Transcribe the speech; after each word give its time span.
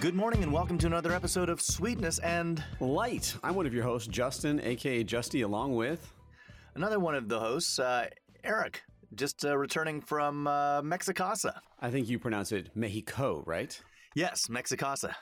Good 0.00 0.14
morning 0.14 0.42
and 0.42 0.50
welcome 0.50 0.78
to 0.78 0.86
another 0.86 1.12
episode 1.12 1.50
of 1.50 1.60
Sweetness 1.60 2.20
and 2.20 2.64
Light. 2.80 3.36
I'm 3.44 3.54
one 3.54 3.66
of 3.66 3.74
your 3.74 3.82
hosts, 3.84 4.08
Justin, 4.08 4.58
aka 4.64 5.04
Justy, 5.04 5.44
along 5.44 5.76
with. 5.76 6.14
another 6.74 6.98
one 6.98 7.14
of 7.14 7.28
the 7.28 7.38
hosts, 7.38 7.78
uh, 7.78 8.06
Eric, 8.42 8.82
just 9.14 9.44
uh, 9.44 9.58
returning 9.58 10.00
from 10.00 10.46
uh, 10.46 10.80
Mexicasa. 10.80 11.52
I 11.82 11.90
think 11.90 12.08
you 12.08 12.18
pronounce 12.18 12.50
it 12.50 12.70
Mexico, 12.74 13.42
right? 13.46 13.78
Yes, 14.14 14.48
Mexicasa. 14.48 15.14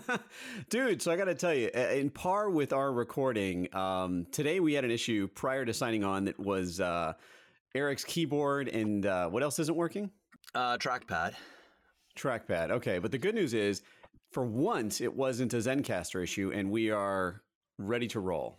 Dude, 0.70 1.02
so 1.02 1.12
I 1.12 1.16
got 1.16 1.26
to 1.26 1.34
tell 1.34 1.52
you, 1.52 1.68
in 1.68 2.08
par 2.08 2.48
with 2.48 2.72
our 2.72 2.92
recording, 2.94 3.68
um, 3.76 4.26
today 4.32 4.58
we 4.58 4.72
had 4.72 4.84
an 4.84 4.90
issue 4.90 5.28
prior 5.34 5.66
to 5.66 5.74
signing 5.74 6.02
on 6.02 6.24
that 6.24 6.40
was 6.40 6.80
uh, 6.80 7.12
Eric's 7.74 8.04
keyboard 8.04 8.68
and 8.68 9.04
uh, 9.04 9.28
what 9.28 9.42
else 9.42 9.58
isn't 9.58 9.76
working? 9.76 10.10
Uh, 10.54 10.78
trackpad. 10.78 11.34
Trackpad. 12.16 12.70
Okay, 12.70 12.98
but 12.98 13.10
the 13.10 13.18
good 13.18 13.34
news 13.34 13.52
is, 13.52 13.82
for 14.34 14.44
once, 14.44 15.00
it 15.00 15.14
wasn't 15.14 15.54
a 15.54 15.58
Zencastr 15.58 16.20
issue, 16.20 16.50
and 16.52 16.68
we 16.68 16.90
are 16.90 17.40
ready 17.78 18.08
to 18.08 18.18
roll. 18.18 18.58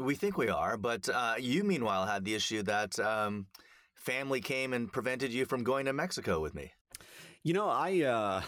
We 0.00 0.16
think 0.16 0.36
we 0.36 0.48
are, 0.48 0.76
but 0.76 1.08
uh, 1.08 1.34
you 1.38 1.62
meanwhile 1.62 2.04
had 2.04 2.24
the 2.24 2.34
issue 2.34 2.64
that 2.64 2.98
um, 2.98 3.46
family 3.94 4.40
came 4.40 4.72
and 4.72 4.92
prevented 4.92 5.32
you 5.32 5.44
from 5.44 5.62
going 5.62 5.86
to 5.86 5.92
Mexico 5.92 6.40
with 6.40 6.54
me. 6.54 6.72
You 7.44 7.54
know, 7.54 7.68
I. 7.68 8.02
Uh, 8.02 8.42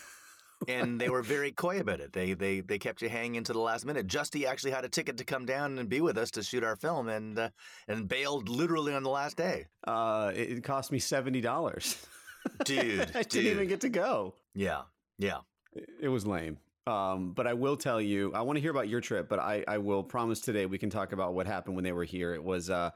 and 0.68 0.98
they 0.98 1.10
were 1.10 1.22
very 1.22 1.52
coy 1.52 1.78
about 1.80 2.00
it. 2.00 2.12
They 2.14 2.32
they 2.32 2.60
they 2.60 2.78
kept 2.78 3.02
you 3.02 3.10
hanging 3.10 3.44
to 3.44 3.52
the 3.52 3.58
last 3.58 3.84
minute. 3.84 4.06
Justy 4.06 4.46
actually 4.46 4.70
had 4.70 4.86
a 4.86 4.88
ticket 4.88 5.18
to 5.18 5.24
come 5.24 5.44
down 5.44 5.78
and 5.78 5.88
be 5.88 6.00
with 6.00 6.16
us 6.16 6.30
to 6.32 6.42
shoot 6.42 6.64
our 6.64 6.76
film, 6.76 7.08
and 7.08 7.38
uh, 7.38 7.50
and 7.86 8.08
bailed 8.08 8.48
literally 8.48 8.94
on 8.94 9.02
the 9.02 9.10
last 9.10 9.36
day. 9.36 9.66
uh, 9.86 10.32
it 10.34 10.64
cost 10.64 10.90
me 10.90 10.98
seventy 10.98 11.42
dollars. 11.42 11.98
Dude, 12.64 13.00
I 13.14 13.22
didn't 13.22 13.30
dude. 13.30 13.46
even 13.46 13.68
get 13.68 13.80
to 13.82 13.88
go. 13.88 14.34
Yeah, 14.54 14.82
yeah. 15.18 15.38
It 16.00 16.08
was 16.08 16.26
lame. 16.26 16.58
Um, 16.86 17.32
but 17.32 17.46
I 17.46 17.54
will 17.54 17.76
tell 17.76 18.00
you, 18.00 18.32
I 18.34 18.42
want 18.42 18.56
to 18.56 18.60
hear 18.60 18.72
about 18.72 18.88
your 18.88 19.00
trip, 19.00 19.28
but 19.28 19.38
I, 19.38 19.64
I 19.68 19.78
will 19.78 20.02
promise 20.02 20.40
today 20.40 20.66
we 20.66 20.78
can 20.78 20.90
talk 20.90 21.12
about 21.12 21.34
what 21.34 21.46
happened 21.46 21.76
when 21.76 21.84
they 21.84 21.92
were 21.92 22.04
here. 22.04 22.34
It 22.34 22.42
was 22.42 22.70
uh, 22.70 22.90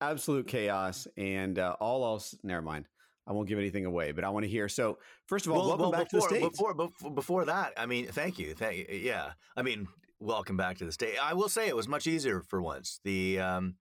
absolute 0.00 0.46
chaos 0.46 1.08
and 1.16 1.58
uh, 1.58 1.76
all 1.80 2.04
else. 2.04 2.36
Never 2.42 2.62
mind. 2.62 2.86
I 3.26 3.32
won't 3.32 3.48
give 3.48 3.58
anything 3.58 3.86
away, 3.86 4.12
but 4.12 4.22
I 4.22 4.28
want 4.28 4.44
to 4.44 4.50
hear. 4.50 4.68
So, 4.68 4.98
first 5.26 5.46
of 5.46 5.52
all, 5.52 5.66
welcome 5.66 5.90
back 5.90 6.10
before, 6.10 6.28
to 6.28 6.34
the 6.34 6.40
States. 6.40 6.58
Before, 6.58 6.74
before, 6.74 7.10
before 7.10 7.44
that, 7.46 7.72
I 7.76 7.86
mean, 7.86 8.06
thank 8.06 8.38
you. 8.38 8.54
Thank 8.54 8.76
you. 8.76 8.86
Yeah. 8.90 9.32
I 9.56 9.62
mean, 9.62 9.88
welcome 10.20 10.56
back 10.56 10.78
to 10.78 10.84
the 10.84 10.92
state. 10.92 11.16
I 11.20 11.32
will 11.32 11.48
say 11.48 11.66
it 11.66 11.74
was 11.74 11.88
much 11.88 12.06
easier 12.06 12.42
for 12.42 12.60
once. 12.60 13.00
The, 13.02 13.40
um, 13.40 13.76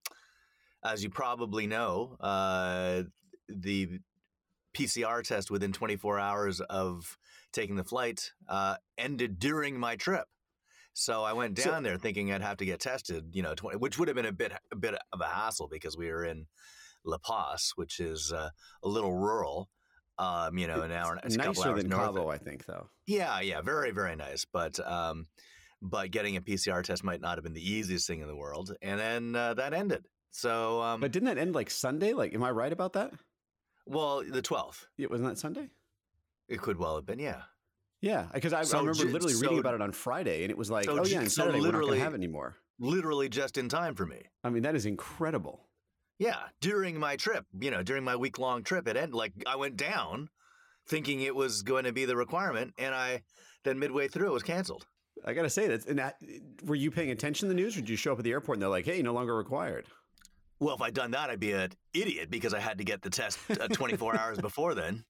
as 0.83 1.03
you 1.03 1.09
probably 1.09 1.67
know, 1.67 2.15
uh, 2.21 3.03
the 3.49 3.99
PCR 4.73 5.23
test 5.23 5.51
within 5.51 5.73
24 5.73 6.19
hours 6.19 6.61
of 6.61 7.17
taking 7.53 7.75
the 7.75 7.83
flight 7.83 8.31
uh, 8.49 8.75
ended 8.97 9.39
during 9.39 9.79
my 9.79 9.95
trip. 9.95 10.25
So 10.93 11.23
I 11.23 11.33
went 11.33 11.57
So- 11.57 11.71
down 11.71 11.83
there 11.83 11.97
thinking 11.97 12.31
I'd 12.31 12.41
have 12.41 12.57
to 12.57 12.65
get 12.65 12.79
tested, 12.79 13.29
you 13.33 13.41
know, 13.41 13.55
20, 13.55 13.77
which 13.77 13.97
would 13.97 14.07
have 14.09 14.15
been 14.15 14.25
a 14.25 14.31
bit 14.31 14.51
a 14.71 14.75
bit 14.75 14.95
of 15.11 15.21
a 15.21 15.25
hassle 15.27 15.67
because 15.67 15.97
we 15.97 16.09
were 16.09 16.25
in 16.25 16.45
La 17.05 17.17
Paz, 17.17 17.71
which 17.75 17.99
is 17.99 18.31
uh, 18.31 18.49
a 18.83 18.87
little 18.87 19.13
rural. 19.13 19.69
Um, 20.19 20.59
you 20.59 20.67
know, 20.67 20.81
an 20.81 20.91
hour, 20.91 21.19
it's 21.23 21.33
a 21.33 21.39
couple 21.39 21.53
Nicer 21.55 21.69
hours 21.69 21.81
than 21.81 21.89
north. 21.89 22.03
Cabo, 22.15 22.29
I 22.29 22.37
think, 22.37 22.65
though. 22.65 22.87
Yeah, 23.07 23.39
yeah, 23.39 23.61
very, 23.61 23.89
very 23.89 24.15
nice. 24.15 24.45
But 24.45 24.79
um, 24.87 25.25
but 25.81 26.11
getting 26.11 26.37
a 26.37 26.41
PCR 26.41 26.83
test 26.83 27.03
might 27.03 27.19
not 27.19 27.37
have 27.37 27.43
been 27.43 27.53
the 27.55 27.67
easiest 27.67 28.05
thing 28.05 28.21
in 28.21 28.27
the 28.27 28.35
world. 28.35 28.75
And 28.83 28.99
then 28.99 29.35
uh, 29.35 29.55
that 29.55 29.73
ended. 29.73 30.05
So, 30.29 30.81
um, 30.83 31.01
But 31.01 31.11
didn't 31.11 31.25
that 31.27 31.39
end 31.39 31.53
like 31.55 31.69
Sunday? 31.71 32.13
Like, 32.13 32.33
am 32.35 32.43
I 32.43 32.51
right 32.51 32.71
about 32.71 32.93
that? 32.93 33.11
well, 33.87 34.23
the 34.23 34.41
twelfth, 34.43 34.85
It 34.99 35.09
wasn't 35.09 35.29
that 35.29 35.37
Sunday? 35.39 35.69
It 36.47 36.61
could 36.61 36.77
well 36.77 36.95
have 36.95 37.05
been. 37.05 37.19
Yeah, 37.19 37.41
Yeah, 38.01 38.27
because 38.33 38.53
I, 38.53 38.63
So 38.63 38.77
I 38.77 38.81
remember 38.81 39.05
literally 39.05 39.33
so- 39.33 39.41
reading 39.41 39.59
about 39.59 39.73
it 39.75 39.81
on 39.81 39.91
Friday, 39.91 40.43
and 40.43 40.51
it 40.51 40.57
was 40.57 40.69
like, 40.69 40.85
so 40.85 40.99
oh 40.99 41.05
yeah, 41.05 41.19
and 41.21 41.31
so 41.31 41.43
Saturday 41.43 41.59
we're 41.59 41.65
not 41.67 41.71
going 41.71 41.81
literally- 41.81 41.97
to 41.99 42.03
have 42.03 42.13
it 42.13 42.17
anymore. 42.17 42.57
literally 42.79 43.29
just 43.29 43.57
in 43.57 43.69
time 43.69 43.95
for 43.95 44.05
me. 44.05 44.21
I 44.43 44.49
mean, 44.49 44.63
that 44.63 44.75
is 44.75 44.85
incredible. 44.85 45.65
Yeah, 46.19 46.37
during 46.61 46.99
my 46.99 47.15
trip, 47.15 47.45
you 47.59 47.71
know, 47.71 47.81
during 47.83 48.03
my 48.03 48.15
week 48.15 48.37
long 48.39 48.63
trip, 48.63 48.87
it 48.87 48.95
ended 48.95 49.13
like 49.15 49.33
I 49.47 49.55
went 49.55 49.77
down 49.77 50.29
thinking 50.87 51.21
it 51.21 51.35
was 51.35 51.61
going 51.63 51.85
to 51.85 51.93
be 51.93 52.05
the 52.05 52.15
requirement, 52.15 52.73
and 52.77 52.93
I 52.93 53.23
then 53.63 53.79
midway 53.79 54.07
through 54.07 54.27
it 54.27 54.33
was 54.33 54.43
canceled. 54.43 54.85
I 55.25 55.33
gotta 55.33 55.49
say 55.49 55.67
that. 55.67 55.85
And 55.87 55.99
that, 55.99 56.17
were 56.65 56.75
you 56.75 56.91
paying 56.91 57.09
attention 57.11 57.47
to 57.47 57.53
the 57.53 57.59
news, 57.59 57.75
or 57.77 57.79
did 57.81 57.89
you 57.89 57.95
show 57.95 58.11
up 58.11 58.17
at 58.19 58.25
the 58.25 58.31
airport 58.31 58.57
and 58.57 58.61
they're 58.61 58.69
like, 58.69 58.85
"Hey, 58.85 59.01
no 59.01 59.13
longer 59.13 59.35
required"? 59.35 59.85
Well, 60.59 60.75
if 60.75 60.81
I'd 60.81 60.93
done 60.93 61.11
that, 61.11 61.29
I'd 61.29 61.39
be 61.39 61.51
an 61.53 61.71
idiot 61.93 62.29
because 62.29 62.53
I 62.53 62.59
had 62.59 62.77
to 62.79 62.83
get 62.83 63.01
the 63.01 63.09
test 63.09 63.37
uh, 63.49 63.67
24 63.69 64.17
hours 64.17 64.37
before 64.39 64.75
then. 64.75 65.03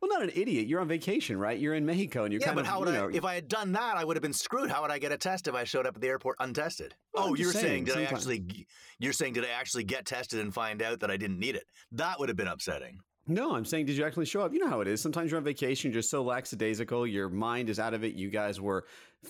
Well, 0.00 0.08
not 0.08 0.22
an 0.22 0.30
idiot. 0.34 0.68
You're 0.68 0.80
on 0.80 0.88
vacation, 0.88 1.38
right? 1.38 1.58
You're 1.58 1.74
in 1.74 1.84
Mexico, 1.84 2.24
and 2.24 2.32
you're 2.32 2.40
yeah, 2.40 2.46
kind 2.46 2.56
but 2.56 2.60
of, 2.62 2.66
how 2.68 2.80
would 2.80 2.88
you 2.88 2.94
I? 2.94 3.10
If 3.12 3.24
I 3.24 3.34
had 3.34 3.48
done 3.48 3.72
that, 3.72 3.96
I 3.96 4.04
would 4.04 4.16
have 4.16 4.22
been 4.22 4.32
screwed. 4.32 4.70
How 4.70 4.82
would 4.82 4.90
I 4.92 4.98
get 4.98 5.10
a 5.10 5.18
test 5.18 5.48
if 5.48 5.54
I 5.54 5.64
showed 5.64 5.86
up 5.86 5.96
at 5.96 6.00
the 6.00 6.08
airport 6.08 6.36
untested? 6.38 6.94
Well, 7.12 7.28
oh, 7.30 7.34
you're 7.34 7.52
saying, 7.52 7.64
saying, 7.64 7.84
did 7.84 7.96
I 7.96 8.02
actually? 8.04 8.66
You're 9.00 9.12
saying 9.12 9.32
did 9.32 9.44
I 9.44 9.48
actually 9.48 9.84
get 9.84 10.06
tested 10.06 10.38
and 10.40 10.54
find 10.54 10.82
out 10.82 11.00
that 11.00 11.10
I 11.10 11.16
didn't 11.16 11.40
need 11.40 11.56
it? 11.56 11.64
That 11.92 12.20
would 12.20 12.28
have 12.28 12.36
been 12.36 12.48
upsetting. 12.48 13.00
no, 13.28 13.54
I'm 13.54 13.64
saying, 13.64 13.86
did 13.86 13.96
you 13.96 14.04
actually 14.04 14.26
show 14.26 14.40
up? 14.40 14.52
You 14.52 14.58
know 14.58 14.68
how 14.68 14.80
it 14.80 14.88
is. 14.88 15.00
Sometimes 15.00 15.30
you're 15.30 15.38
on 15.38 15.44
vacation, 15.44 15.90
you're 15.90 16.00
just 16.00 16.10
so 16.10 16.22
lackadaisical, 16.22 17.06
your 17.06 17.28
mind 17.28 17.68
is 17.68 17.78
out 17.78 17.92
of 17.92 18.02
it. 18.02 18.14
You 18.14 18.30
guys 18.30 18.60
were 18.60 18.86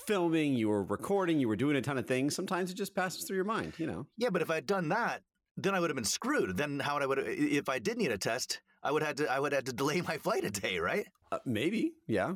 filming, 0.06 0.54
you 0.54 0.68
were 0.68 0.84
recording, 0.84 1.40
you 1.40 1.48
were 1.48 1.56
doing 1.56 1.76
a 1.76 1.80
ton 1.82 1.98
of 1.98 2.06
things. 2.06 2.34
Sometimes 2.34 2.70
it 2.70 2.74
just 2.74 2.94
passes 2.94 3.24
through 3.24 3.36
your 3.36 3.44
mind, 3.44 3.72
you 3.78 3.86
know. 3.86 4.06
Yeah, 4.16 4.30
but 4.30 4.42
if 4.42 4.50
I'd 4.50 4.66
done 4.66 4.88
that, 4.90 5.22
then 5.56 5.74
I 5.74 5.80
would 5.80 5.90
have 5.90 5.96
been 5.96 6.04
screwed. 6.04 6.56
Then 6.56 6.78
how 6.78 6.94
would 6.94 7.02
I 7.02 7.06
would 7.06 7.18
if 7.26 7.68
I 7.68 7.78
did 7.80 7.98
need 7.98 8.12
a 8.12 8.18
test? 8.18 8.60
I 8.82 8.90
would 8.92 9.02
have 9.02 9.16
to 9.16 9.30
I 9.30 9.38
would 9.40 9.52
have 9.52 9.64
to 9.64 9.72
delay 9.72 10.00
my 10.06 10.18
flight 10.18 10.44
a 10.44 10.50
day, 10.50 10.78
right? 10.78 11.06
Uh, 11.30 11.38
maybe, 11.44 11.92
yeah. 12.06 12.34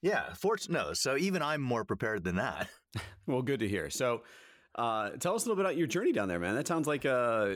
Yeah, 0.00 0.32
fortunate. 0.34 0.72
No, 0.74 0.92
so 0.94 1.16
even 1.16 1.42
I'm 1.42 1.60
more 1.62 1.84
prepared 1.84 2.24
than 2.24 2.36
that. 2.36 2.68
Well, 3.26 3.40
good 3.40 3.60
to 3.60 3.68
hear. 3.68 3.88
So, 3.88 4.22
uh, 4.74 5.10
tell 5.10 5.34
us 5.36 5.44
a 5.44 5.48
little 5.48 5.54
bit 5.56 5.64
about 5.64 5.76
your 5.78 5.86
journey 5.86 6.12
down 6.12 6.28
there, 6.28 6.40
man. 6.40 6.56
That 6.56 6.66
sounds 6.66 6.86
like 6.88 7.06
uh, 7.06 7.54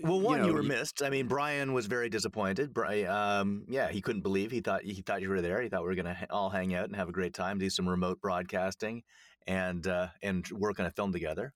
Well, 0.00 0.20
one, 0.20 0.40
you, 0.40 0.46
know, 0.48 0.52
were 0.52 0.60
y- 0.60 0.68
missed. 0.68 1.02
I 1.02 1.08
mean, 1.08 1.26
Brian 1.26 1.72
was 1.72 1.86
very 1.86 2.10
disappointed. 2.10 2.74
Brian, 2.74 3.08
um, 3.08 3.64
yeah, 3.66 3.88
he 3.88 4.02
couldn't 4.02 4.20
believe. 4.22 4.50
He 4.50 4.60
thought 4.60 4.82
he 4.82 5.00
thought 5.00 5.22
you 5.22 5.30
were 5.30 5.40
there. 5.40 5.62
He 5.62 5.68
thought 5.70 5.82
we 5.82 5.88
were 5.88 5.94
going 5.94 6.14
to 6.14 6.26
all 6.30 6.50
hang 6.50 6.74
out 6.74 6.84
and 6.84 6.94
have 6.94 7.08
a 7.08 7.12
great 7.12 7.32
time, 7.32 7.58
do 7.58 7.70
some 7.70 7.88
remote 7.88 8.20
broadcasting, 8.20 9.02
and 9.46 9.86
uh, 9.86 10.08
and 10.22 10.46
work 10.50 10.78
on 10.78 10.86
a 10.86 10.90
film 10.90 11.12
together. 11.12 11.54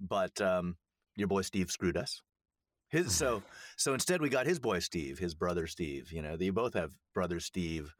But 0.00 0.40
um, 0.40 0.76
your 1.16 1.26
boy 1.28 1.42
Steve 1.42 1.70
screwed 1.70 1.96
us. 1.96 2.22
His 2.92 3.12
so 3.14 3.42
so 3.76 3.94
instead 3.94 4.20
we 4.20 4.28
got 4.28 4.46
his 4.46 4.58
boy 4.60 4.78
Steve, 4.78 5.18
his 5.18 5.34
brother 5.34 5.66
Steve. 5.66 6.12
You 6.12 6.22
know, 6.22 6.36
they 6.36 6.50
both 6.50 6.74
have 6.74 6.92
brother 7.14 7.40
Steve, 7.40 7.92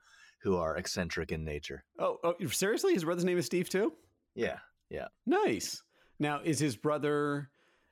who 0.43 0.57
are 0.57 0.77
eccentric 0.77 1.33
in 1.33 1.45
nature. 1.45 1.83
oh, 1.99 2.19
oh, 2.23 2.35
seriously, 2.49 2.93
his 2.95 3.05
brother's 3.05 3.25
name 3.25 3.39
is 3.39 3.47
Steve 3.47 3.69
too. 3.69 3.93
Yeah, 4.35 4.59
yeah. 4.91 5.09
Nice. 5.27 5.83
Now, 6.19 6.41
is 6.45 6.59
his 6.59 6.77
brother 6.77 7.51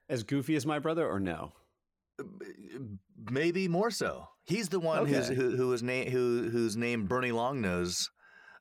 as 0.08 0.22
goofy 0.22 0.54
as 0.56 0.64
my 0.66 0.78
brother, 0.78 1.08
or 1.08 1.18
no? 1.18 1.52
Maybe 3.30 3.66
more 3.68 3.90
so. 3.90 4.28
He's 4.44 4.68
the 4.68 4.80
one 4.80 5.06
who's, 5.06 5.26
Okay. 5.30 5.34
who 5.34 5.56
who 5.56 5.68
was 5.68 5.82
name 5.82 6.10
who 6.10 6.48
whose 6.50 6.76
name 6.76 7.06
Bernie 7.06 7.30
Longnose. 7.32 8.08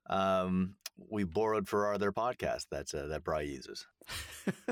Um, 0.10 0.76
we 1.10 1.24
borrowed 1.24 1.68
for 1.68 1.88
our 1.88 1.94
other 1.94 2.12
podcast. 2.12 2.66
That's 2.72 2.94
uh, 2.94 3.08
that 3.08 3.24
Bry 3.24 3.42
uses. 3.42 3.86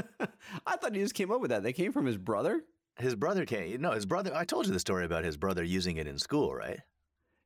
I 0.65 0.75
thought 0.77 0.95
he 0.95 1.01
just 1.01 1.13
came 1.15 1.31
up 1.31 1.41
with 1.41 1.49
that. 1.51 1.63
They 1.63 1.73
came 1.73 1.91
from 1.93 2.05
his 2.05 2.17
brother. 2.17 2.61
His 2.99 3.15
brother 3.15 3.45
can't. 3.45 3.79
No, 3.79 3.91
his 3.91 4.05
brother. 4.05 4.31
I 4.35 4.45
told 4.45 4.65
you 4.65 4.73
the 4.73 4.79
story 4.79 5.05
about 5.05 5.23
his 5.23 5.37
brother 5.37 5.63
using 5.63 5.97
it 5.97 6.07
in 6.07 6.17
school, 6.17 6.53
right? 6.53 6.79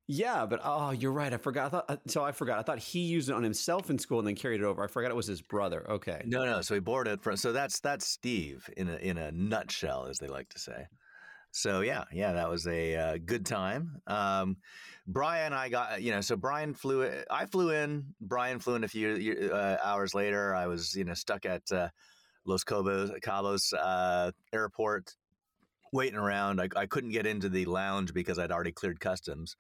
Yeah, 0.08 0.46
but 0.46 0.60
oh, 0.64 0.92
you're 0.92 1.12
right. 1.12 1.34
I 1.34 1.38
forgot. 1.38 1.68
I 1.68 1.70
thought, 1.70 1.86
uh, 1.90 1.98
so 2.08 2.24
I 2.24 2.32
forgot. 2.32 2.60
I 2.60 2.64
thought 2.64 2.80
he 2.80 3.00
used 3.00 3.30
it 3.30 3.34
on 3.34 3.44
himself 3.44 3.90
in 3.90 3.98
school 3.98 4.20
and 4.20 4.28
then 4.28 4.36
carried 4.36 4.62
it 4.62 4.66
over. 4.66 4.84
I 4.84 4.88
forgot 4.88 5.12
it 5.12 5.16
was 5.16 5.28
his 5.28 5.42
brother. 5.42 5.90
Okay. 5.90 6.22
No, 6.26 6.44
no. 6.44 6.62
So 6.62 6.74
he 6.74 6.80
borrowed 6.80 7.08
it 7.08 7.22
from. 7.22 7.38
So 7.38 7.54
that's 7.54 7.80
that's 7.80 8.08
Steve 8.08 8.70
in 8.76 8.90
a 8.90 8.96
in 8.96 9.18
a 9.18 9.32
nutshell, 9.32 10.08
as 10.08 10.18
they 10.18 10.28
like 10.28 10.50
to 10.50 10.60
say. 10.60 10.88
So 11.52 11.82
yeah, 11.82 12.06
yeah, 12.12 12.34
that 12.34 12.50
was 12.50 12.66
a 12.68 12.96
uh, 12.96 13.18
good 13.24 13.46
time. 13.46 14.02
Um, 14.08 14.58
Brian, 15.08 15.54
I 15.54 15.70
got 15.70 16.02
you 16.02 16.12
know. 16.12 16.22
So 16.22 16.36
Brian 16.36 16.74
flew. 16.74 17.10
I 17.30 17.46
flew 17.46 17.72
in. 17.72 18.14
Brian 18.20 18.60
flew 18.60 18.76
in 18.76 18.84
a 18.84 18.88
few 18.88 19.50
uh, 19.54 19.78
hours 19.84 20.14
later. 20.14 20.56
I 20.56 20.68
was 20.68 20.96
you 20.96 21.04
know 21.04 21.14
stuck 21.14 21.46
at 21.46 21.72
uh, 21.72 21.90
Los 22.46 22.64
Cabos, 22.64 23.12
Cabos 23.22 23.74
uh, 23.78 24.32
airport, 24.52 25.16
waiting 25.92 26.18
around. 26.18 26.62
I, 26.62 26.70
I 26.76 26.86
couldn't 26.86 27.12
get 27.12 27.26
into 27.26 27.50
the 27.50 27.66
lounge 27.66 28.14
because 28.14 28.40
I'd 28.40 28.52
already 28.52 28.72
cleared 28.72 29.00
customs. 29.00 29.56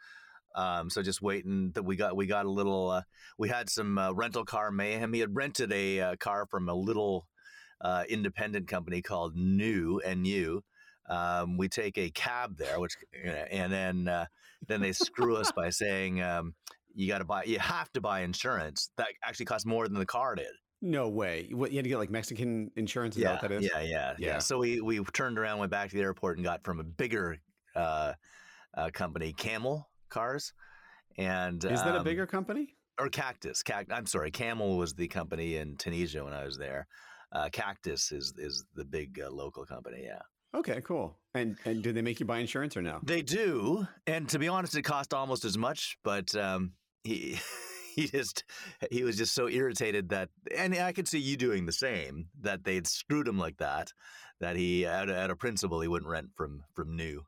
Um, 0.56 0.90
so 0.90 1.02
just 1.02 1.22
waiting 1.22 1.72
that 1.76 1.84
we 1.84 1.96
got 1.96 2.16
we 2.16 2.26
got 2.26 2.46
a 2.46 2.52
little 2.52 2.90
uh, 2.90 3.02
we 3.38 3.50
had 3.50 3.70
some 3.70 3.98
uh, 3.98 4.12
rental 4.12 4.44
car 4.44 4.72
mayhem. 4.72 5.14
He 5.14 5.22
had 5.22 5.36
rented 5.36 5.72
a 5.72 6.00
uh, 6.02 6.16
car 6.18 6.46
from 6.46 6.68
a 6.68 6.74
little 6.74 7.28
uh, 7.80 8.04
independent 8.10 8.68
company 8.68 9.02
called 9.02 9.36
New 9.36 10.02
NU. 10.06 10.62
Um, 11.10 11.58
we 11.58 11.68
take 11.68 11.98
a 11.98 12.10
cab 12.12 12.58
there, 12.58 12.80
which 12.80 12.96
and 13.24 13.72
then 13.72 14.08
uh, 14.08 14.26
then 14.68 14.82
they 14.82 14.92
screw 14.92 15.38
us 15.38 15.52
by 15.52 15.70
saying 15.70 16.22
um, 16.22 16.54
you 16.94 17.08
got 17.08 17.20
to 17.20 17.26
buy 17.26 17.44
you 17.44 17.60
have 17.60 17.92
to 17.94 18.02
buy 18.02 18.22
insurance 18.22 18.92
that 18.98 19.08
actually 19.26 19.46
costs 19.46 19.66
more 19.66 19.88
than 19.88 20.00
the 20.00 20.06
car 20.06 20.36
did. 20.36 20.52
No 20.82 21.10
way. 21.10 21.50
What 21.52 21.72
you 21.72 21.78
had 21.78 21.84
to 21.84 21.90
get 21.90 21.98
like 21.98 22.10
Mexican 22.10 22.72
insurance? 22.76 23.16
Is 23.16 23.24
yeah, 23.24 23.34
that 23.34 23.42
what 23.44 23.50
that 23.50 23.64
is? 23.64 23.70
yeah, 23.72 23.82
yeah, 23.82 24.14
yeah, 24.18 24.28
Yeah. 24.28 24.40
So 24.40 24.58
we 24.58 24.82
we 24.82 25.04
turned 25.14 25.38
around, 25.38 25.60
went 25.60 25.72
back 25.72 25.90
to 25.90 25.96
the 25.96 26.02
airport, 26.02 26.38
and 26.38 26.44
got 26.44 26.64
from 26.64 26.80
a 26.80 26.84
bigger 26.84 27.38
uh, 27.76 28.14
uh, 28.76 28.90
company, 28.92 29.34
Camel 29.34 29.90
Cars. 30.10 30.54
And 31.18 31.64
Is 31.64 31.84
that 31.84 31.96
a 31.96 32.00
um, 32.00 32.04
bigger 32.04 32.26
company? 32.26 32.76
or 33.00 33.10
Cactus. 33.10 33.64
Cact- 33.64 33.92
I'm 33.92 34.06
sorry, 34.06 34.32
Camel 34.32 34.78
was 34.78 34.94
the 34.94 35.08
company 35.08 35.56
in 35.56 35.76
Tunisia 35.78 36.24
when 36.24 36.34
I 36.34 36.46
was 36.46 36.58
there. 36.58 36.88
Uh, 37.32 37.50
Cactus 37.52 38.12
is 38.12 38.34
is 38.38 38.66
the 38.76 38.86
big 38.86 39.20
uh, 39.20 39.30
local 39.30 39.66
company. 39.66 40.04
Yeah. 40.04 40.20
Okay, 40.54 40.82
cool. 40.82 41.18
And 41.34 41.58
and 41.66 41.82
do 41.82 41.94
they 41.94 42.02
make 42.02 42.20
you 42.20 42.26
buy 42.26 42.40
insurance 42.40 42.76
or 42.76 42.82
no? 42.82 43.00
They 43.04 43.22
do, 43.22 43.88
and 44.06 44.28
to 44.30 44.40
be 44.40 44.48
honest, 44.48 44.76
it 44.76 44.84
cost 44.84 45.14
almost 45.14 45.46
as 45.46 45.58
much. 45.58 45.98
But 46.04 46.36
um, 46.36 46.74
he 47.04 47.40
he 47.96 48.08
just 48.08 48.44
he 48.90 49.04
was 49.04 49.18
just 49.18 49.34
so 49.34 49.48
irritated 49.48 50.10
that, 50.10 50.30
and 50.56 50.74
I 50.76 50.92
could 50.92 51.08
see 51.08 51.20
you 51.20 51.38
doing 51.38 51.66
the 51.66 51.72
same. 51.72 52.28
That 52.42 52.64
they'd 52.64 52.88
screwed 52.88 53.28
him 53.28 53.38
like 53.38 53.58
that. 53.58 53.94
That 54.40 54.56
he, 54.56 54.88
out 54.88 55.10
of, 55.10 55.16
out 55.16 55.30
of 55.30 55.38
principle, 55.38 55.82
he 55.82 55.88
wouldn't 55.88 56.10
rent 56.10 56.30
from 56.36 56.64
from 56.74 56.96
New. 56.96 57.26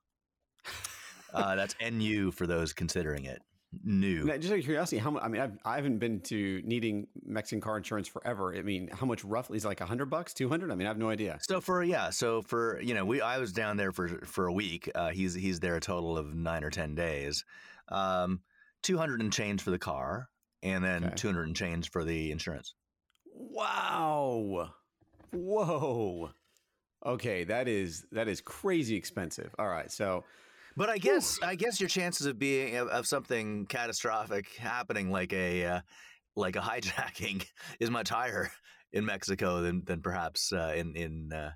Uh, 1.34 1.56
that's 1.56 1.76
NU 1.82 2.32
for 2.32 2.46
those 2.46 2.74
considering 2.74 3.26
it. 3.26 3.42
New. 3.84 4.26
Now, 4.26 4.38
just 4.38 4.54
out 4.54 4.60
of 4.60 4.66
curiosity, 4.66 5.00
how 5.00 5.10
much? 5.10 5.24
I 5.24 5.28
mean, 5.28 5.42
I've, 5.42 5.58
I 5.66 5.78
haven't 5.78 5.98
been 5.98 6.20
to 6.22 6.62
needing 6.64 7.08
Mexican 7.26 7.60
car 7.60 7.76
insurance 7.76 8.08
forever. 8.08 8.56
I 8.56 8.62
mean, 8.62 8.88
how 8.94 9.08
much 9.08 9.24
roughly 9.24 9.58
is 9.58 9.66
it 9.66 9.68
like 9.68 9.82
a 9.82 9.86
hundred 9.88 10.12
bucks, 10.12 10.32
two 10.34 10.48
hundred? 10.48 10.72
I 10.72 10.76
mean, 10.76 10.86
I 10.86 10.92
have 10.92 11.00
no 11.00 11.10
idea. 11.10 11.40
So 11.42 11.60
for 11.60 11.84
yeah, 11.84 12.12
so 12.12 12.44
for 12.44 12.80
you 12.82 12.94
know, 12.94 13.04
we 13.04 13.20
I 13.20 13.40
was 13.40 13.52
down 13.52 13.78
there 13.78 13.92
for 13.92 14.10
for 14.26 14.46
a 14.46 14.54
week. 14.54 14.92
Uh, 14.94 15.10
he's 15.10 15.34
he's 15.34 15.60
there 15.60 15.76
a 15.76 15.80
total 15.80 16.20
of 16.20 16.36
nine 16.36 16.64
or 16.64 16.70
ten 16.70 16.94
days. 16.94 17.46
Um, 17.90 18.42
two 18.84 18.98
hundred 19.00 19.22
and 19.22 19.34
change 19.34 19.64
for 19.64 19.72
the 19.72 19.80
car, 19.80 20.30
and 20.64 20.84
then 20.84 21.04
Okay. 21.04 21.16
two 21.16 21.28
hundred 21.28 21.48
and 21.48 21.56
change 21.56 21.92
for 21.92 22.04
the 22.04 22.32
insurance. 22.32 22.74
Wow. 23.36 24.72
Whoa. 25.32 26.32
Okay, 27.06 27.44
that 27.44 27.68
is 27.68 28.06
that 28.12 28.28
is 28.28 28.42
crazy 28.42 28.96
expensive. 28.96 29.54
All 29.60 29.68
right, 29.68 29.92
so 29.92 30.24
But 30.78 30.90
I 30.90 30.98
guess 30.98 31.38
I 31.44 31.56
guess 31.56 31.80
your 31.80 31.90
chances 31.90 32.26
of 32.26 32.40
being 32.40 32.78
of, 32.78 32.88
of 32.88 33.06
something 33.06 33.66
catastrophic 33.68 34.56
happening 34.58 35.12
like 35.12 35.34
a 35.34 35.66
uh, 35.66 35.82
like 36.36 36.56
a 36.56 36.60
hijacking 36.62 37.46
is 37.80 37.92
much 37.92 38.10
higher 38.10 38.52
in 38.94 39.06
Mexico 39.06 39.62
than 39.62 39.84
than 39.86 40.02
perhaps 40.02 40.54
uh, 40.54 40.74
in 40.76 40.96
in 40.96 41.34
uh, 41.34 41.52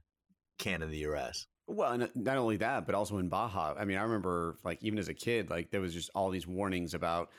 Canada, 0.59 0.91
the 0.91 0.97
U.S. 0.99 1.47
well, 1.67 1.93
and 1.93 2.09
not 2.15 2.37
only 2.37 2.57
that, 2.57 2.85
but 2.85 2.93
also 2.95 3.17
in 3.19 3.29
Baja. 3.29 3.73
I 3.79 3.85
mean, 3.85 3.97
I 3.97 4.03
remember 4.03 4.57
like 4.65 4.79
even 4.83 4.99
as 4.99 5.07
a 5.07 5.13
kid, 5.13 5.49
like 5.49 5.71
there 5.71 5.81
was 5.81 5.93
just 5.93 6.09
all 6.13 6.29
these 6.29 6.47
warnings 6.47 6.93
about, 6.93 7.29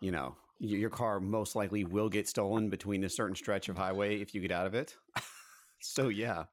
you 0.00 0.12
know, 0.12 0.36
your 0.58 0.90
car 0.90 1.20
most 1.20 1.56
likely 1.56 1.84
will 1.84 2.08
get 2.08 2.28
stolen 2.28 2.68
between 2.68 3.04
a 3.04 3.08
certain 3.08 3.36
stretch 3.36 3.68
of 3.68 3.76
highway 3.76 4.20
if 4.20 4.34
you 4.34 4.40
get 4.40 4.52
out 4.52 4.66
of 4.66 4.74
it. 4.74 4.94
so 5.80 6.08
yeah. 6.08 6.44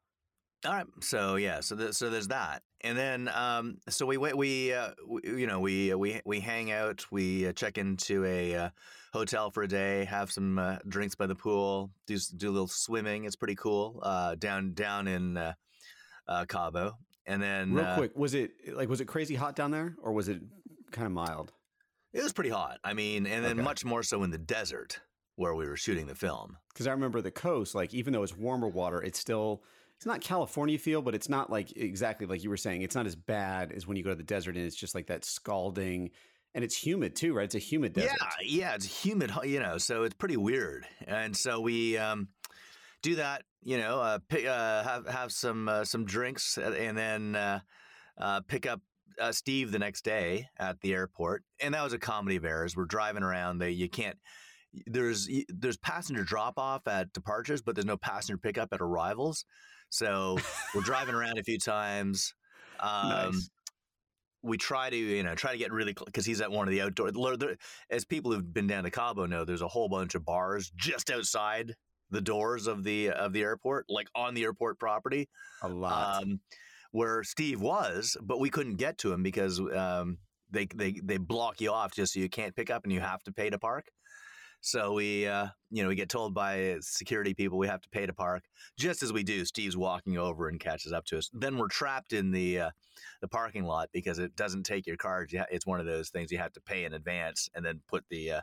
All 0.66 0.72
right, 0.72 0.86
so 1.02 1.36
yeah, 1.36 1.60
so 1.60 1.76
th- 1.76 1.92
so 1.92 2.10
there's 2.10 2.30
that, 2.30 2.64
and 2.86 2.98
then 2.98 3.30
um, 3.36 3.80
so 3.90 4.06
we 4.06 4.16
wait, 4.16 4.38
we, 4.38 4.72
uh, 4.72 4.92
we 5.06 5.22
you 5.42 5.46
know 5.46 5.60
we 5.60 5.94
we 5.94 6.22
we 6.24 6.40
hang 6.40 6.72
out, 6.72 7.06
we 7.12 7.48
uh, 7.48 7.52
check 7.52 7.78
into 7.78 8.24
a 8.24 8.56
uh, 8.56 8.70
hotel 9.12 9.52
for 9.52 9.64
a 9.64 9.68
day, 9.68 10.06
have 10.06 10.32
some 10.32 10.58
uh, 10.58 10.78
drinks 10.88 11.16
by 11.16 11.28
the 11.28 11.36
pool, 11.36 11.92
do 12.08 12.18
do 12.38 12.50
a 12.50 12.54
little 12.54 12.68
swimming. 12.70 13.26
It's 13.26 13.36
pretty 13.36 13.56
cool 13.56 14.00
uh, 14.04 14.36
down 14.36 14.74
down 14.74 15.10
in 15.10 15.36
uh, 15.36 15.54
uh, 16.30 16.46
Cabo, 16.46 16.98
and 17.26 17.42
then 17.42 17.74
Real 17.74 17.86
uh, 17.86 17.96
quick, 17.98 18.18
was 18.18 18.34
it 18.34 18.52
like 18.74 18.88
was 18.88 19.02
it 19.02 19.06
crazy 19.06 19.36
hot 19.36 19.58
down 19.58 19.72
there 19.72 19.98
or 20.02 20.14
was 20.14 20.30
it 20.30 20.40
kind 20.92 21.06
of 21.06 21.12
mild? 21.12 21.52
It 22.14 22.24
was 22.24 22.34
pretty 22.34 22.50
hot. 22.52 22.80
I 22.84 22.94
mean, 22.94 23.26
and 23.26 23.44
then 23.44 23.54
Okay. 23.54 23.64
much 23.64 23.84
more 23.86 24.04
so 24.04 24.24
in 24.24 24.30
the 24.32 24.38
desert 24.38 25.00
where 25.36 25.56
we 25.56 25.66
were 25.68 25.76
shooting 25.78 26.06
the 26.08 26.16
film. 26.16 26.58
because 26.74 26.88
I 26.88 26.92
remember 26.92 27.22
the 27.22 27.32
coast, 27.32 27.74
like 27.76 27.94
even 27.94 28.14
though 28.14 28.24
it's 28.24 28.38
warmer 28.38 28.68
water, 28.68 29.02
it's 29.02 29.20
still 29.20 29.64
it's 29.98 30.06
not 30.06 30.22
California 30.22 30.78
feel, 30.78 31.02
but 31.02 31.16
it's 31.16 31.30
not 31.30 31.50
like 31.50 31.76
exactly 31.78 32.28
like 32.28 32.44
you 32.44 32.50
were 32.50 32.58
saying. 32.58 32.82
It's 32.82 32.96
not 32.96 33.06
as 33.08 33.16
bad 33.16 33.72
as 33.72 33.88
when 33.88 33.98
you 33.98 34.04
go 34.04 34.10
to 34.10 34.16
the 34.16 34.24
desert 34.24 34.56
and 34.56 34.66
it's 34.66 34.76
just 34.76 34.94
like 34.96 35.08
that 35.08 35.24
scalding, 35.26 36.12
and 36.54 36.64
it's 36.64 36.76
humid 36.76 37.16
too, 37.16 37.34
right? 37.34 37.46
It's 37.46 37.56
a 37.56 37.60
humid 37.60 37.94
desert. 37.94 38.20
Yeah, 38.22 38.28
yeah, 38.46 38.76
it's 38.76 39.04
humid, 39.04 39.32
you 39.44 39.60
know, 39.60 39.78
so 39.78 40.04
it's 40.04 40.16
pretty 40.16 40.38
weird. 40.38 40.86
And 41.08 41.36
so 41.36 41.62
we 41.62 41.98
um, 41.98 42.28
do 43.02 43.16
that, 43.16 43.44
you 43.64 43.78
know, 43.78 44.00
uh, 44.02 44.20
pick, 44.28 44.46
uh, 44.46 44.84
have 44.84 45.08
have 45.08 45.32
some 45.32 45.68
uh, 45.70 45.84
some 45.84 46.06
drinks, 46.06 46.58
uh, 46.58 46.76
and 46.78 46.98
then 46.98 47.36
uh, 47.36 47.60
uh, 48.18 48.42
pick 48.42 48.66
up 48.68 48.82
uh, 49.20 49.32
Steve 49.32 49.72
the 49.72 49.80
next 49.80 50.04
day 50.04 50.48
at 50.58 50.80
the 50.82 50.94
airport. 50.94 51.44
And 51.62 51.74
that 51.74 51.84
was 51.84 51.94
a 51.94 52.00
comedy 52.00 52.36
of 52.36 52.46
errors. 52.46 52.76
We're 52.76 52.86
driving 52.86 53.24
around. 53.24 53.60
They, 53.60 53.72
you 53.72 53.90
can't. 53.90 54.18
There's 54.88 55.30
there's 55.50 55.78
passenger 55.78 56.24
drop 56.24 56.58
off 56.58 56.88
at 56.88 57.14
departures, 57.14 57.62
but 57.62 57.76
there's 57.76 57.86
no 57.86 57.98
passenger 57.98 58.38
pickup 58.38 58.70
at 58.74 58.82
arrivals. 58.82 59.46
So 59.90 60.38
we're 60.74 60.82
driving 60.84 61.14
around 61.16 61.38
a 61.38 61.44
few 61.44 61.60
times. 61.60 62.34
Um, 62.80 63.10
Nice. 63.10 63.50
we 64.42 64.58
try 64.58 64.90
to 64.90 64.96
you 64.98 65.22
know 65.24 65.36
try 65.36 65.52
to 65.52 65.58
get 65.60 65.72
really 65.72 65.94
because 66.06 66.26
he's 66.26 66.42
at 66.42 66.52
one 66.52 66.68
of 66.68 66.72
the 66.72 66.82
outdoor 66.82 67.12
there- 67.38 67.56
as 67.92 68.04
people 68.04 68.32
who've 68.32 68.54
been 68.54 68.68
down 68.68 68.84
to 68.84 68.90
cabo 68.92 69.26
know 69.28 69.46
there's 69.46 69.62
a 69.62 69.68
whole 69.68 69.88
bunch 69.88 70.16
of 70.16 70.26
bars 70.26 70.72
just 70.76 71.12
outside 71.12 71.76
the 72.10 72.20
doors 72.20 72.68
of 72.68 72.84
the 72.84 73.10
of 73.12 73.32
the 73.32 73.42
airport 73.42 73.86
like 73.90 74.08
on 74.16 74.34
the 74.34 74.44
airport 74.44 74.80
property 74.80 75.30
a 75.62 75.70
lot. 75.70 76.24
um, 76.24 76.40
where 76.94 77.24
steve 77.24 77.62
was 77.62 78.18
but 78.24 78.40
we 78.40 78.50
couldn't 78.50 78.76
get 78.76 78.98
to 78.98 79.12
him 79.12 79.22
because 79.22 79.60
um, 79.76 80.18
they, 80.50 80.68
they 80.76 81.00
they 81.04 81.18
block 81.18 81.60
you 81.62 81.72
off 81.72 81.94
just 81.94 82.14
so 82.14 82.20
you 82.20 82.30
can't 82.30 82.56
pick 82.56 82.70
up 82.70 82.84
and 82.84 82.94
you 82.94 83.02
have 83.02 83.22
to 83.24 83.32
pay 83.32 83.50
to 83.50 83.60
park 83.60 83.86
so 84.62 84.94
we 84.94 85.28
uh, 85.28 85.48
you 85.72 85.84
know 85.84 85.90
we 85.90 85.96
get 85.96 86.08
told 86.10 86.34
by 86.34 86.78
security 86.80 87.34
people 87.34 87.58
we 87.58 87.68
have 87.68 87.82
to 87.82 87.90
pay 87.90 88.06
to 88.06 88.14
park 88.14 88.44
just 88.78 89.04
as 89.04 89.12
we 89.12 89.24
do 89.24 89.44
steve's 89.44 89.76
walking 89.76 90.18
over 90.18 90.48
and 90.48 90.60
catches 90.60 90.94
up 90.94 91.06
to 91.06 91.18
us 91.18 91.30
then 91.34 91.58
we're 91.58 91.68
trapped 91.68 92.14
in 92.14 92.32
the 92.32 92.60
uh, 92.62 92.70
the 93.22 93.28
parking 93.28 93.64
lot 93.64 93.90
because 93.94 94.20
it 94.20 94.36
doesn't 94.36 94.64
take 94.64 94.86
your 94.86 94.98
card. 94.98 95.32
You 95.32 95.40
ha- 95.40 95.46
It's 95.52 95.66
one 95.66 95.80
of 95.80 95.86
those 95.86 96.10
things 96.10 96.32
you 96.32 96.38
have 96.38 96.54
to 96.54 96.62
pay 96.62 96.86
in 96.86 96.94
advance 96.94 97.50
and 97.56 97.66
then 97.66 97.82
put 97.88 98.04
the 98.10 98.34
uh, 98.34 98.42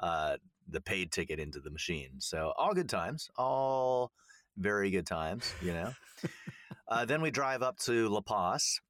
uh, 0.00 0.36
the 0.68 0.80
paid 0.80 1.12
ticket 1.12 1.38
into 1.38 1.60
the 1.60 1.70
machine. 1.70 2.12
So 2.18 2.52
all 2.56 2.74
good 2.74 2.88
times, 2.88 3.28
all 3.36 4.12
very 4.56 4.90
good 4.90 5.06
times, 5.06 5.52
you 5.62 5.72
know. 5.72 5.92
uh, 6.90 7.04
then 7.04 7.22
we 7.22 7.30
drive 7.30 7.62
up 7.62 7.78
to 7.78 8.08
La 8.08 8.20
Paz. 8.20 8.80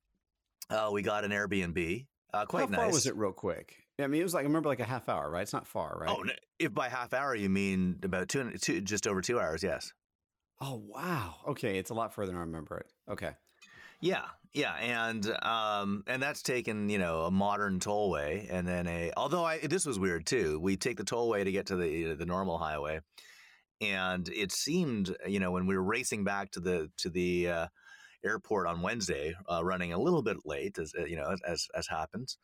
Uh, 0.68 0.90
we 0.92 1.02
got 1.02 1.24
an 1.24 1.30
Airbnb. 1.30 2.06
Uh, 2.32 2.46
quite 2.46 2.70
How 2.70 2.76
far 2.76 2.84
nice. 2.86 2.94
was 2.94 3.06
it, 3.06 3.16
real 3.16 3.32
quick? 3.32 3.74
I 3.98 4.06
mean, 4.06 4.20
it 4.20 4.24
was 4.24 4.34
like 4.34 4.44
I 4.44 4.46
remember 4.46 4.68
like 4.68 4.80
a 4.80 4.84
half 4.84 5.08
hour, 5.08 5.30
right? 5.30 5.42
It's 5.42 5.52
not 5.52 5.66
far, 5.66 5.98
right? 6.00 6.10
Oh, 6.10 6.24
if 6.58 6.72
by 6.72 6.88
half 6.88 7.12
hour 7.12 7.34
you 7.34 7.50
mean 7.50 7.98
about 8.02 8.28
two, 8.28 8.52
two, 8.58 8.80
just 8.80 9.06
over 9.06 9.20
two 9.20 9.38
hours, 9.38 9.62
yes. 9.62 9.92
Oh, 10.60 10.82
wow. 10.86 11.36
Okay, 11.48 11.78
it's 11.78 11.90
a 11.90 11.94
lot 11.94 12.14
further 12.14 12.32
than 12.32 12.38
I 12.38 12.44
remember 12.44 12.78
it. 12.78 12.86
Okay. 13.10 13.30
Yeah, 14.00 14.24
yeah, 14.54 14.74
and 14.76 15.26
um, 15.42 16.04
and 16.06 16.22
that's 16.22 16.42
taken 16.42 16.88
you 16.88 16.98
know 16.98 17.22
a 17.22 17.30
modern 17.30 17.80
tollway, 17.80 18.46
and 18.50 18.66
then 18.66 18.86
a. 18.86 19.12
Although 19.16 19.44
I 19.44 19.58
this 19.58 19.84
was 19.84 19.98
weird 19.98 20.24
too. 20.24 20.58
We 20.58 20.76
take 20.76 20.96
the 20.96 21.04
tollway 21.04 21.44
to 21.44 21.52
get 21.52 21.66
to 21.66 21.76
the 21.76 22.14
the 22.14 22.24
normal 22.24 22.56
highway, 22.56 23.00
and 23.80 24.26
it 24.30 24.52
seemed 24.52 25.14
you 25.26 25.38
know 25.38 25.52
when 25.52 25.66
we 25.66 25.76
were 25.76 25.84
racing 25.84 26.24
back 26.24 26.50
to 26.52 26.60
the 26.60 26.90
to 26.98 27.10
the 27.10 27.48
uh, 27.48 27.66
airport 28.24 28.66
on 28.66 28.82
Wednesday, 28.82 29.34
uh, 29.50 29.64
running 29.64 29.92
a 29.92 29.98
little 29.98 30.22
bit 30.22 30.38
late 30.44 30.78
as 30.78 30.92
uh, 30.98 31.04
you 31.04 31.16
know 31.16 31.34
as 31.46 31.66
as, 31.74 31.86
happens. 31.88 32.38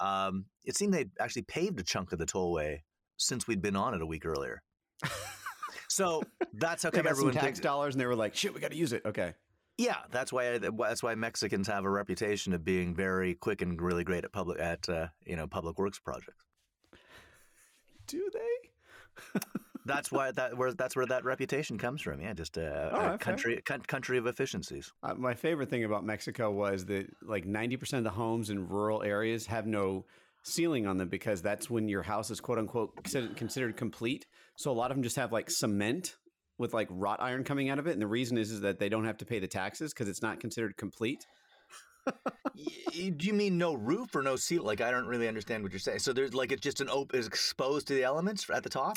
Um, 0.00 0.46
it 0.64 0.76
seemed 0.76 0.94
they'd 0.94 1.10
actually 1.20 1.42
paved 1.42 1.78
a 1.80 1.82
chunk 1.82 2.12
of 2.12 2.18
the 2.18 2.26
tollway 2.26 2.80
since 3.16 3.46
we'd 3.46 3.62
been 3.62 3.76
on 3.76 3.94
it 3.94 4.02
a 4.02 4.06
week 4.06 4.26
earlier. 4.26 4.62
so 5.88 6.22
that's 6.54 6.82
how 6.82 6.90
come 6.90 7.06
everyone 7.06 7.32
tax 7.32 7.44
thinks- 7.44 7.60
dollars, 7.60 7.94
and 7.94 8.00
they 8.00 8.06
were 8.06 8.16
like, 8.16 8.34
"Shit, 8.34 8.54
we 8.54 8.60
got 8.60 8.70
to 8.70 8.76
use 8.76 8.92
it." 8.92 9.02
Okay. 9.04 9.34
yeah, 9.78 9.98
that's 10.10 10.32
why 10.32 10.58
that's 10.58 11.02
why 11.02 11.14
Mexicans 11.14 11.66
have 11.68 11.84
a 11.84 11.90
reputation 11.90 12.52
of 12.52 12.64
being 12.64 12.94
very 12.94 13.34
quick 13.34 13.62
and 13.62 13.80
really 13.80 14.04
great 14.04 14.24
at 14.24 14.32
public 14.32 14.60
at 14.60 14.88
uh, 14.88 15.08
you 15.24 15.36
know 15.36 15.46
public 15.46 15.78
works 15.78 15.98
projects. 15.98 16.44
Do 18.06 18.30
they? 18.32 19.40
That's 19.84 20.12
why 20.12 20.30
that 20.32 20.56
where 20.56 20.72
that's 20.72 20.94
where 20.94 21.06
that 21.06 21.24
reputation 21.24 21.78
comes 21.78 22.02
from. 22.02 22.20
Yeah, 22.20 22.32
just 22.34 22.56
a, 22.56 22.94
All 22.94 23.00
a 23.00 23.10
right, 23.10 23.20
country 23.20 23.60
coun- 23.64 23.80
country 23.82 24.18
of 24.18 24.26
efficiencies. 24.26 24.92
Uh, 25.02 25.14
my 25.14 25.34
favorite 25.34 25.70
thing 25.70 25.84
about 25.84 26.04
Mexico 26.04 26.50
was 26.50 26.84
that 26.86 27.06
like 27.22 27.44
90% 27.44 27.94
of 27.94 28.04
the 28.04 28.10
homes 28.10 28.50
in 28.50 28.68
rural 28.68 29.02
areas 29.02 29.46
have 29.46 29.66
no 29.66 30.04
ceiling 30.44 30.86
on 30.86 30.98
them 30.98 31.08
because 31.08 31.42
that's 31.42 31.70
when 31.70 31.88
your 31.88 32.02
house 32.02 32.30
is 32.30 32.40
quote 32.40 32.58
unquote 32.58 32.96
considered, 32.96 33.36
considered 33.36 33.76
complete. 33.76 34.26
So 34.56 34.70
a 34.70 34.74
lot 34.74 34.90
of 34.90 34.96
them 34.96 35.02
just 35.02 35.16
have 35.16 35.32
like 35.32 35.50
cement 35.50 36.16
with 36.58 36.74
like 36.74 36.88
wrought 36.90 37.20
iron 37.20 37.44
coming 37.44 37.70
out 37.70 37.78
of 37.78 37.86
it. 37.86 37.92
And 37.92 38.02
the 38.02 38.06
reason 38.06 38.38
is, 38.38 38.50
is 38.50 38.60
that 38.60 38.78
they 38.78 38.88
don't 38.88 39.04
have 39.04 39.18
to 39.18 39.24
pay 39.24 39.38
the 39.38 39.48
taxes 39.48 39.92
because 39.92 40.08
it's 40.08 40.22
not 40.22 40.40
considered 40.40 40.76
complete. 40.76 41.26
Do 42.06 43.26
you 43.26 43.32
mean 43.32 43.58
no 43.58 43.74
roof 43.74 44.14
or 44.14 44.22
no 44.22 44.36
seal? 44.36 44.64
Like 44.64 44.80
I 44.80 44.90
don't 44.90 45.06
really 45.06 45.28
understand 45.28 45.62
what 45.62 45.72
you're 45.72 45.78
saying. 45.78 46.00
So 46.00 46.12
there's 46.12 46.34
like 46.34 46.52
it's 46.52 46.60
just 46.60 46.80
an 46.80 46.88
open 46.88 47.18
is 47.18 47.26
exposed 47.26 47.88
to 47.88 47.94
the 47.94 48.02
elements 48.02 48.48
at 48.50 48.62
the 48.62 48.68
top. 48.68 48.96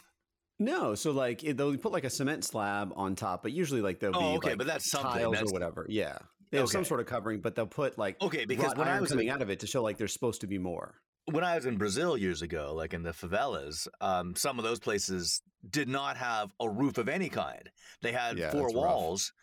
No, 0.60 0.96
so 0.96 1.12
like 1.12 1.44
it, 1.44 1.58
they'll 1.58 1.78
put 1.78 1.92
like 1.92 2.06
a 2.06 2.10
cement 2.10 2.44
slab 2.46 2.94
on 2.96 3.16
top, 3.16 3.44
but 3.44 3.52
usually 3.52 3.82
like 3.82 4.00
they'll 4.00 4.16
Oh, 4.16 4.20
be 4.20 4.38
okay, 4.38 4.50
like 4.50 4.58
but 4.58 4.68
that's 4.68 4.90
something. 4.90 5.12
tiles 5.12 5.34
That's- 5.34 5.52
or 5.52 5.54
whatever. 5.54 5.86
Yeah, 5.90 6.18
they 6.52 6.60
have 6.60 6.70
some 6.70 6.86
sort 6.86 7.02
of 7.02 7.06
covering, 7.08 7.42
but 7.42 7.56
they'll 7.56 7.68
put 7.68 7.98
like 7.98 8.22
Okay, 8.22 8.46
because 8.46 8.74
when 8.76 8.88
I 8.88 9.02
was 9.02 9.12
in 9.12 9.18
coming 9.18 9.30
out 9.30 9.42
of 9.42 9.50
it 9.50 9.60
to 9.62 9.68
show 9.68 9.84
like 9.84 9.98
there's 9.98 10.14
supposed 10.14 10.42
to 10.42 10.48
be 10.48 10.58
more. 10.58 10.96
when 11.32 11.44
I 11.44 11.56
was 11.56 11.66
in 11.66 11.78
Brazil 11.78 12.16
years 12.18 12.42
ago, 12.42 12.74
like 12.76 12.94
in 12.94 13.04
the 13.04 13.12
favelas, 13.12 13.88
um, 14.00 14.36
some 14.36 14.58
of 14.60 14.64
those 14.64 14.80
places 14.80 15.42
did 15.70 15.90
not 15.90 16.16
have 16.18 16.52
a 16.62 16.70
roof 16.70 16.98
of 17.00 17.10
any 17.10 17.28
kind. 17.30 17.70
They 18.02 18.12
had 18.14 18.38
Yeah, 18.38 18.52
four 18.52 18.68
that's 18.68 18.76
rough. 18.76 18.84
walls, 18.86 19.34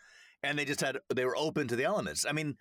and 0.41 0.57
they 0.57 0.65
just 0.65 0.79
had 0.81 0.97
they 1.13 1.25
were 1.25 1.35
open 1.37 1.67
to 1.67 1.75
the 1.75 1.83
elements. 1.83 2.25
I 2.27 2.31
mean, 2.31 2.55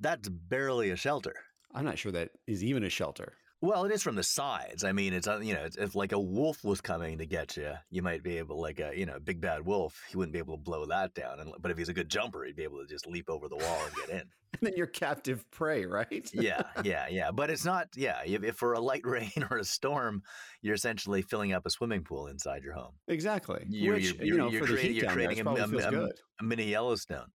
that's 0.00 0.28
barely 0.28 0.90
a 0.90 0.96
shelter. 0.96 1.34
I'm 1.74 1.84
not 1.84 1.98
sure 1.98 2.12
that 2.12 2.30
is 2.46 2.62
even 2.64 2.84
a 2.84 2.90
shelter. 2.90 3.34
Well, 3.62 3.84
it 3.84 3.92
is 3.92 4.02
from 4.02 4.16
the 4.16 4.24
sides. 4.24 4.82
I 4.82 4.90
mean, 4.90 5.12
it's 5.12 5.28
uh, 5.28 5.38
you 5.38 5.54
know, 5.54 5.62
it's, 5.62 5.76
if 5.76 5.94
like 5.94 6.10
a 6.10 6.18
wolf 6.18 6.64
was 6.64 6.80
coming 6.80 7.18
to 7.18 7.26
get 7.26 7.56
you, 7.56 7.72
you 7.90 8.02
might 8.02 8.24
be 8.24 8.38
able, 8.38 8.60
like 8.60 8.80
a 8.80 8.90
you 8.94 9.06
know, 9.06 9.20
big 9.20 9.40
bad 9.40 9.64
wolf, 9.64 10.02
he 10.10 10.16
wouldn't 10.16 10.32
be 10.32 10.40
able 10.40 10.56
to 10.56 10.62
blow 10.62 10.84
that 10.86 11.14
down. 11.14 11.38
And 11.38 11.52
but 11.60 11.70
if 11.70 11.78
he's 11.78 11.88
a 11.88 11.92
good 11.94 12.08
jumper, 12.08 12.42
he'd 12.44 12.56
be 12.56 12.64
able 12.64 12.80
to 12.80 12.88
just 12.88 13.06
leap 13.06 13.30
over 13.30 13.48
the 13.48 13.56
wall 13.56 13.78
and 13.86 13.94
get 13.94 14.08
in. 14.08 14.16
and 14.18 14.28
then 14.62 14.72
you're 14.76 14.88
captive 14.88 15.48
prey, 15.52 15.86
right? 15.86 16.28
yeah, 16.34 16.62
yeah, 16.82 17.06
yeah. 17.08 17.30
But 17.30 17.50
it's 17.50 17.64
not. 17.64 17.86
Yeah, 17.94 18.20
if, 18.26 18.42
if 18.42 18.56
for 18.56 18.72
a 18.72 18.80
light 18.80 19.02
rain 19.06 19.46
or 19.48 19.58
a 19.58 19.64
storm, 19.64 20.24
you're 20.60 20.74
essentially 20.74 21.22
filling 21.22 21.52
up 21.52 21.64
a 21.64 21.70
swimming 21.70 22.02
pool 22.02 22.26
inside 22.26 22.64
your 22.64 22.74
home. 22.74 22.94
Exactly. 23.06 23.64
You're, 23.68 23.94
Which 23.94 24.14
you're, 24.14 24.24
you 24.24 24.36
know, 24.38 24.50
you're 24.50 24.62
for 24.62 24.66
the 24.66 24.72
creating, 24.72 24.92
heat 24.94 25.02
you're 25.02 25.08
down 25.08 25.18
there, 25.18 25.26
creating 25.28 25.46
a, 25.46 25.86
a- 25.86 25.90
good. 25.90 26.12
a 26.40 26.44
mini 26.44 26.64
Yellowstone. 26.64 27.28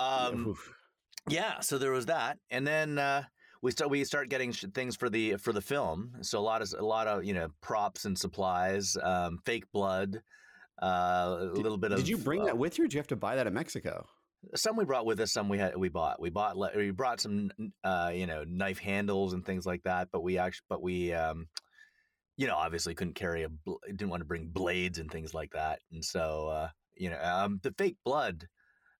Um, 0.00 0.48
Oof. 0.48 0.72
yeah 1.28 1.58
so 1.58 1.76
there 1.76 1.90
was 1.90 2.06
that 2.06 2.38
and 2.50 2.64
then 2.64 2.98
uh 2.98 3.24
we 3.62 3.70
start 3.70 3.90
we 3.90 4.04
start 4.04 4.28
getting 4.28 4.52
sh- 4.52 4.64
things 4.74 4.96
for 4.96 5.08
the 5.10 5.36
for 5.36 5.52
the 5.52 5.60
film. 5.60 6.12
So 6.22 6.38
a 6.38 6.40
lot 6.40 6.62
of 6.62 6.72
a 6.78 6.84
lot 6.84 7.06
of 7.06 7.24
you 7.24 7.34
know 7.34 7.48
props 7.60 8.04
and 8.04 8.18
supplies 8.18 8.96
um 9.02 9.38
fake 9.44 9.64
blood 9.72 10.22
uh 10.82 11.38
a 11.40 11.52
Did- 11.54 11.62
little 11.62 11.78
bit 11.78 11.92
of 11.92 11.98
Did 11.98 12.08
you 12.08 12.18
bring 12.18 12.42
uh, 12.42 12.46
that 12.46 12.58
with 12.58 12.78
you, 12.78 12.84
or 12.84 12.86
did 12.86 12.94
you 12.94 12.98
have 12.98 13.08
to 13.08 13.16
buy 13.16 13.36
that 13.36 13.46
in 13.46 13.54
Mexico? 13.54 14.06
some 14.54 14.76
we 14.76 14.84
brought 14.84 15.04
with 15.04 15.18
us 15.18 15.32
some 15.32 15.48
we 15.48 15.58
had 15.58 15.76
we 15.76 15.88
bought. 15.88 16.20
We 16.20 16.30
bought 16.30 16.56
we 16.76 16.90
brought 16.92 17.20
some 17.20 17.50
uh 17.82 18.12
you 18.14 18.26
know 18.26 18.44
knife 18.44 18.78
handles 18.78 19.32
and 19.32 19.44
things 19.44 19.66
like 19.66 19.82
that 19.82 20.08
but 20.12 20.22
we 20.22 20.38
actually 20.38 20.64
but 20.68 20.80
we 20.80 21.12
um 21.12 21.48
you 22.36 22.46
know 22.46 22.54
obviously 22.54 22.94
couldn't 22.94 23.14
carry 23.14 23.42
a 23.42 23.48
bl- 23.48 23.74
didn't 23.88 24.10
want 24.10 24.20
to 24.20 24.24
bring 24.28 24.46
blades 24.46 24.98
and 24.98 25.10
things 25.10 25.34
like 25.34 25.50
that. 25.52 25.80
And 25.90 26.04
so 26.04 26.46
uh 26.48 26.68
you 26.94 27.10
know 27.10 27.18
um 27.20 27.58
the 27.64 27.74
fake 27.76 27.96
blood 28.04 28.46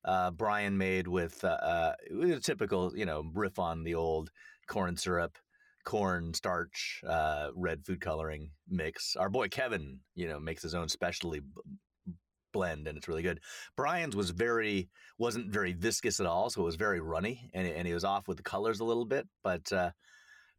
uh 0.05 0.31
brian 0.31 0.77
made 0.77 1.09
with 1.09 1.43
uh, 1.45 1.49
uh 1.49 1.93
a 2.23 2.41
typical 2.41 2.97
you 2.97 3.07
know 3.07 3.25
riff 3.35 3.59
on 3.59 3.85
the 3.85 3.95
old 3.95 4.31
corn 4.67 4.97
syrup 4.97 5.39
corn 5.85 6.35
starch 6.35 7.03
uh 7.07 7.49
red 7.55 7.85
food 7.85 8.01
coloring 8.01 8.51
mix 8.69 9.17
our 9.17 9.31
boy 9.31 9.49
kevin 9.49 9.99
you 10.15 10.29
know 10.29 10.39
makes 10.39 10.63
his 10.63 10.75
own 10.75 10.89
specialty 10.89 11.41
b- 11.41 12.13
blend 12.53 12.87
and 12.87 12.97
it's 12.97 13.09
really 13.09 13.23
good 13.23 13.41
brian's 13.77 14.15
was 14.17 14.31
very 14.31 14.89
wasn't 15.19 15.51
very 15.51 15.73
viscous 15.73 16.21
at 16.21 16.27
all, 16.27 16.49
so 16.49 16.63
it 16.63 16.65
was 16.65 16.77
very 16.77 17.01
runny, 17.01 17.51
and 17.53 17.67
and 17.67 17.87
he 17.87 17.95
was 17.95 18.05
off 18.05 18.29
with 18.29 18.37
the 18.37 18.43
colors 18.43 18.81
a 18.81 18.85
little 18.85 19.05
bit, 19.05 19.27
but 19.43 19.71
uh, 19.73 19.91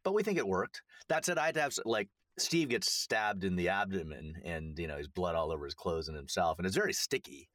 but 0.04 0.14
we 0.14 0.22
think 0.22 0.38
it 0.38 0.46
worked. 0.46 0.82
That 1.08 1.24
said, 1.24 1.38
I 1.38 1.46
had 1.46 1.54
to 1.56 1.62
have 1.62 1.74
like 1.84 2.08
Steve 2.38 2.68
gets 2.68 2.92
stabbed 2.92 3.44
in 3.44 3.56
the 3.56 3.70
abdomen, 3.70 4.34
and 4.44 4.78
you 4.78 4.86
know 4.86 4.98
his 4.98 5.08
blood 5.08 5.34
all 5.34 5.50
over 5.50 5.64
his 5.64 5.74
clothes 5.74 6.08
and 6.08 6.16
himself, 6.16 6.58
and 6.58 6.66
it's 6.66 6.76
very 6.76 6.92
sticky. 6.92 7.48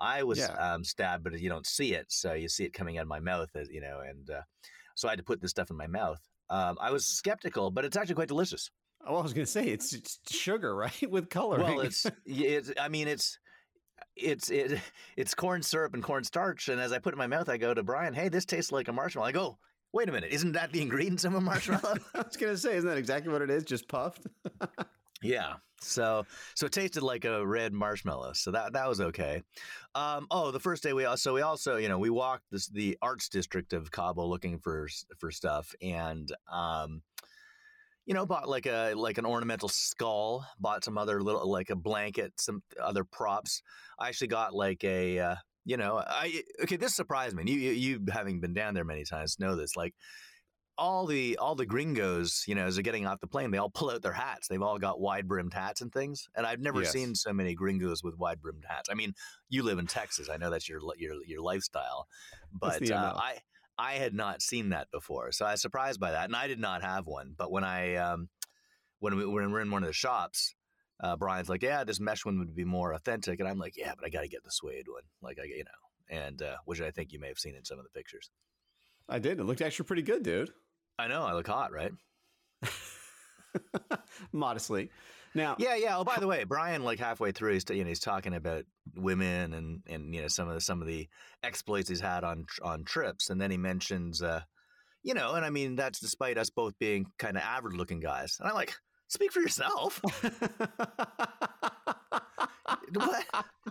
I 0.00 0.22
was 0.22 0.38
Yeah. 0.38 0.52
um, 0.52 0.84
stabbed, 0.84 1.24
but 1.24 1.38
you 1.40 1.48
don't 1.48 1.66
see 1.66 1.94
it, 1.94 2.06
so 2.10 2.32
you 2.34 2.48
see 2.48 2.64
it 2.64 2.72
coming 2.72 2.98
out 2.98 3.02
of 3.02 3.08
my 3.08 3.20
mouth, 3.20 3.50
you 3.70 3.80
know, 3.80 4.00
and 4.00 4.30
uh, 4.30 4.42
so 4.94 5.08
I 5.08 5.12
had 5.12 5.18
to 5.18 5.24
put 5.24 5.40
this 5.40 5.50
stuff 5.50 5.70
in 5.70 5.76
my 5.76 5.86
mouth. 5.86 6.20
Um, 6.50 6.76
I 6.80 6.90
was 6.90 7.06
skeptical, 7.06 7.70
but 7.70 7.84
it's 7.84 7.96
actually 7.96 8.14
quite 8.14 8.28
delicious. 8.28 8.70
Oh, 9.06 9.16
I 9.16 9.22
was 9.22 9.32
going 9.32 9.44
to 9.44 9.50
say 9.50 9.66
it's, 9.68 9.92
it's 9.92 10.18
sugar, 10.30 10.74
right, 10.84 11.10
with 11.10 11.28
coloring. 11.30 11.62
Well, 11.64 11.80
it's, 11.80 12.06
it's 12.26 12.72
I 12.80 12.88
mean, 12.88 13.08
it's 13.08 13.38
it's 14.16 14.50
it, 14.50 14.80
it's 15.16 15.34
corn 15.34 15.62
syrup 15.62 15.94
and 15.94 16.02
cornstarch, 16.02 16.68
and 16.68 16.80
as 16.80 16.92
I 16.92 16.98
put 16.98 17.12
it 17.12 17.16
in 17.16 17.18
my 17.18 17.26
mouth, 17.26 17.48
I 17.48 17.56
go 17.56 17.74
to 17.74 17.82
Brian, 17.82 18.14
"Hey, 18.14 18.28
this 18.28 18.44
tastes 18.44 18.72
like 18.72 18.88
a 18.88 18.92
marshmallow." 18.92 19.26
I 19.28 19.32
go, 19.32 19.58
"Wait 19.92 20.08
a 20.08 20.12
minute, 20.12 20.32
isn't 20.32 20.52
that 20.52 20.72
the 20.72 20.80
ingredients 20.86 21.24
of 21.24 21.34
a 21.34 21.40
marshmallow?" 21.40 21.96
I 22.14 22.18
was 22.22 22.36
going 22.36 22.52
to 22.52 22.58
say, 22.58 22.76
isn't 22.76 22.88
that 22.88 22.98
exactly 22.98 23.32
what 23.32 23.42
it 23.42 23.50
is? 23.50 23.64
Just 23.64 23.88
puffed. 23.88 24.26
Yeah. 25.22 25.54
So 25.80 26.26
so 26.54 26.66
it 26.66 26.72
tasted 26.72 27.02
like 27.02 27.24
a 27.24 27.46
red 27.46 27.72
marshmallow. 27.72 28.32
So 28.32 28.50
that 28.50 28.72
that 28.72 28.88
was 28.88 29.00
okay. 29.00 29.42
Um, 29.94 30.26
oh, 30.30 30.50
the 30.50 30.60
first 30.60 30.82
day 30.82 30.92
we 30.92 31.04
also 31.04 31.34
we 31.34 31.42
also 31.42 31.76
you 31.76 31.88
know 31.88 31.98
we 31.98 32.10
walked 32.10 32.44
this 32.50 32.68
the 32.68 32.98
arts 33.00 33.28
district 33.28 33.72
of 33.72 33.90
Cabo 33.90 34.26
looking 34.26 34.58
for 34.58 34.88
for 35.18 35.30
stuff 35.30 35.74
and. 35.80 36.30
Um, 36.50 37.02
you 38.06 38.14
know, 38.14 38.24
bought 38.24 38.48
like 38.48 38.64
a 38.64 38.94
like 38.94 39.18
an 39.18 39.26
ornamental 39.26 39.68
skull. 39.68 40.46
Bought 40.58 40.82
some 40.82 40.96
other 40.96 41.22
little 41.22 41.48
like 41.48 41.68
a 41.68 41.76
blanket, 41.76 42.32
some 42.38 42.62
other 42.82 43.04
props. 43.04 43.62
I 43.98 44.08
actually 44.08 44.28
got 44.28 44.54
like 44.54 44.82
a, 44.82 45.18
uh, 45.18 45.34
you 45.66 45.76
know, 45.76 46.02
I 46.04 46.42
okay. 46.62 46.76
This 46.76 46.96
surprised 46.96 47.36
me. 47.36 47.42
You, 47.46 47.58
you 47.58 47.72
you 47.72 48.00
having 48.10 48.40
been 48.40 48.54
down 48.54 48.72
there 48.72 48.82
many 48.82 49.04
times 49.04 49.38
know 49.38 49.56
this. 49.56 49.76
Like 49.76 49.94
all 50.78 51.06
the 51.06 51.36
all 51.38 51.54
the 51.54 51.66
gringos, 51.66 52.44
you 52.46 52.54
know, 52.54 52.64
as 52.66 52.76
they're 52.76 52.82
getting 52.82 53.06
off 53.06 53.20
the 53.20 53.26
plane, 53.26 53.50
they 53.50 53.58
all 53.58 53.68
pull 53.70 53.90
out 53.90 54.00
their 54.02 54.12
hats. 54.12 54.48
They've 54.48 54.62
all 54.62 54.78
got 54.78 55.00
wide 55.00 55.26
brimmed 55.28 55.52
hats 55.52 55.80
and 55.80 55.92
things. 55.92 56.28
And 56.36 56.46
I've 56.46 56.60
never 56.60 56.82
Yes. 56.82 56.92
seen 56.92 57.14
so 57.14 57.32
many 57.32 57.54
gringos 57.54 58.02
with 58.02 58.16
wide 58.16 58.40
brimmed 58.40 58.64
hats. 58.66 58.88
I 58.90 58.94
mean, 58.94 59.14
you 59.48 59.62
live 59.64 59.78
in 59.78 59.86
Texas. 59.86 60.28
I 60.30 60.36
know 60.36 60.50
that's 60.50 60.68
your 60.68 60.80
your 60.96 61.14
your 61.26 61.42
lifestyle, 61.42 62.06
but 62.52 62.90
uh, 62.90 63.12
I. 63.16 63.38
I 63.80 63.92
had 63.92 64.12
not 64.12 64.42
seen 64.42 64.70
that 64.70 64.90
before, 64.90 65.30
so 65.30 65.46
I 65.46 65.52
was 65.52 65.62
surprised 65.62 66.00
by 66.00 66.10
that, 66.10 66.24
and 66.24 66.34
I 66.34 66.48
did 66.48 66.58
not 66.58 66.82
have 66.82 67.06
one. 67.06 67.36
But 67.38 67.52
when 67.52 67.62
I 67.62 67.94
um, 67.94 68.28
when 68.98 69.16
we 69.16 69.24
when 69.24 69.52
we're 69.52 69.60
in 69.60 69.70
one 69.70 69.84
of 69.84 69.86
the 69.86 69.92
shops, 69.92 70.56
uh, 70.98 71.16
Brian's 71.16 71.48
like, 71.48 71.62
"Yeah, 71.62 71.84
this 71.84 72.00
mesh 72.00 72.24
one 72.24 72.40
would 72.40 72.56
be 72.56 72.64
more 72.64 72.92
authentic," 72.92 73.38
and 73.38 73.48
I'm 73.48 73.60
like, 73.60 73.76
"Yeah, 73.76 73.92
but 73.94 74.04
I 74.04 74.08
got 74.08 74.22
to 74.22 74.28
get 74.28 74.42
the 74.42 74.50
suede 74.50 74.86
one." 74.88 75.04
Like 75.22 75.38
I, 75.40 75.44
you 75.44 75.62
know, 75.62 76.16
and 76.22 76.42
uh, 76.42 76.56
which 76.64 76.80
I 76.80 76.90
think 76.90 77.12
you 77.12 77.20
may 77.20 77.28
have 77.28 77.38
seen 77.38 77.54
in 77.54 77.64
some 77.64 77.78
of 77.78 77.84
the 77.84 77.90
pictures. 77.90 78.32
I 79.08 79.20
did. 79.20 79.38
It 79.38 79.44
looked 79.44 79.62
actually 79.62 79.86
pretty 79.86 80.02
good, 80.02 80.24
dude. 80.24 80.50
I 80.98 81.06
know 81.08 81.22
I 81.22 81.32
look 81.34 81.46
hot, 81.46 81.72
right? 81.72 81.92
Modestly. 84.32 84.90
Now, 85.34 85.56
Yeah, 85.58 85.76
yeah. 85.76 85.96
Oh, 85.96 86.04
by 86.04 86.16
the 86.18 86.26
way, 86.26 86.44
Brian, 86.44 86.82
like 86.82 86.98
halfway 86.98 87.32
through, 87.32 87.52
he's 87.52 87.64
you 87.70 87.84
know 87.84 87.88
he's 87.88 88.00
talking 88.00 88.34
about 88.34 88.64
women 88.96 89.52
and 89.52 89.82
and 89.86 90.14
you 90.14 90.22
know 90.22 90.28
some 90.28 90.48
of 90.48 90.54
the 90.54 90.60
some 90.60 90.80
of 90.80 90.88
the 90.88 91.06
exploits 91.42 91.88
he's 91.88 92.00
had 92.00 92.24
on 92.24 92.46
on 92.62 92.84
trips, 92.84 93.30
and 93.30 93.40
then 93.40 93.50
he 93.50 93.56
mentions, 93.56 94.22
uh, 94.22 94.40
you 95.02 95.14
know, 95.14 95.34
and 95.34 95.44
I 95.44 95.50
mean 95.50 95.76
that's 95.76 96.00
despite 96.00 96.38
us 96.38 96.50
both 96.50 96.78
being 96.78 97.06
kind 97.18 97.36
of 97.36 97.42
average 97.42 97.76
looking 97.76 98.00
guys, 98.00 98.38
and 98.40 98.48
I'm 98.48 98.54
like, 98.54 98.74
speak 99.08 99.32
for 99.32 99.40
yourself. 99.40 100.00
what? 102.94 103.24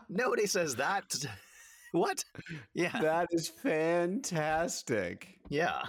Nobody 0.10 0.46
says 0.46 0.76
that. 0.76 1.14
what? 1.92 2.24
Yeah, 2.74 2.98
that 3.02 3.28
is 3.32 3.50
fantastic. 3.50 5.28
yeah. 5.50 5.82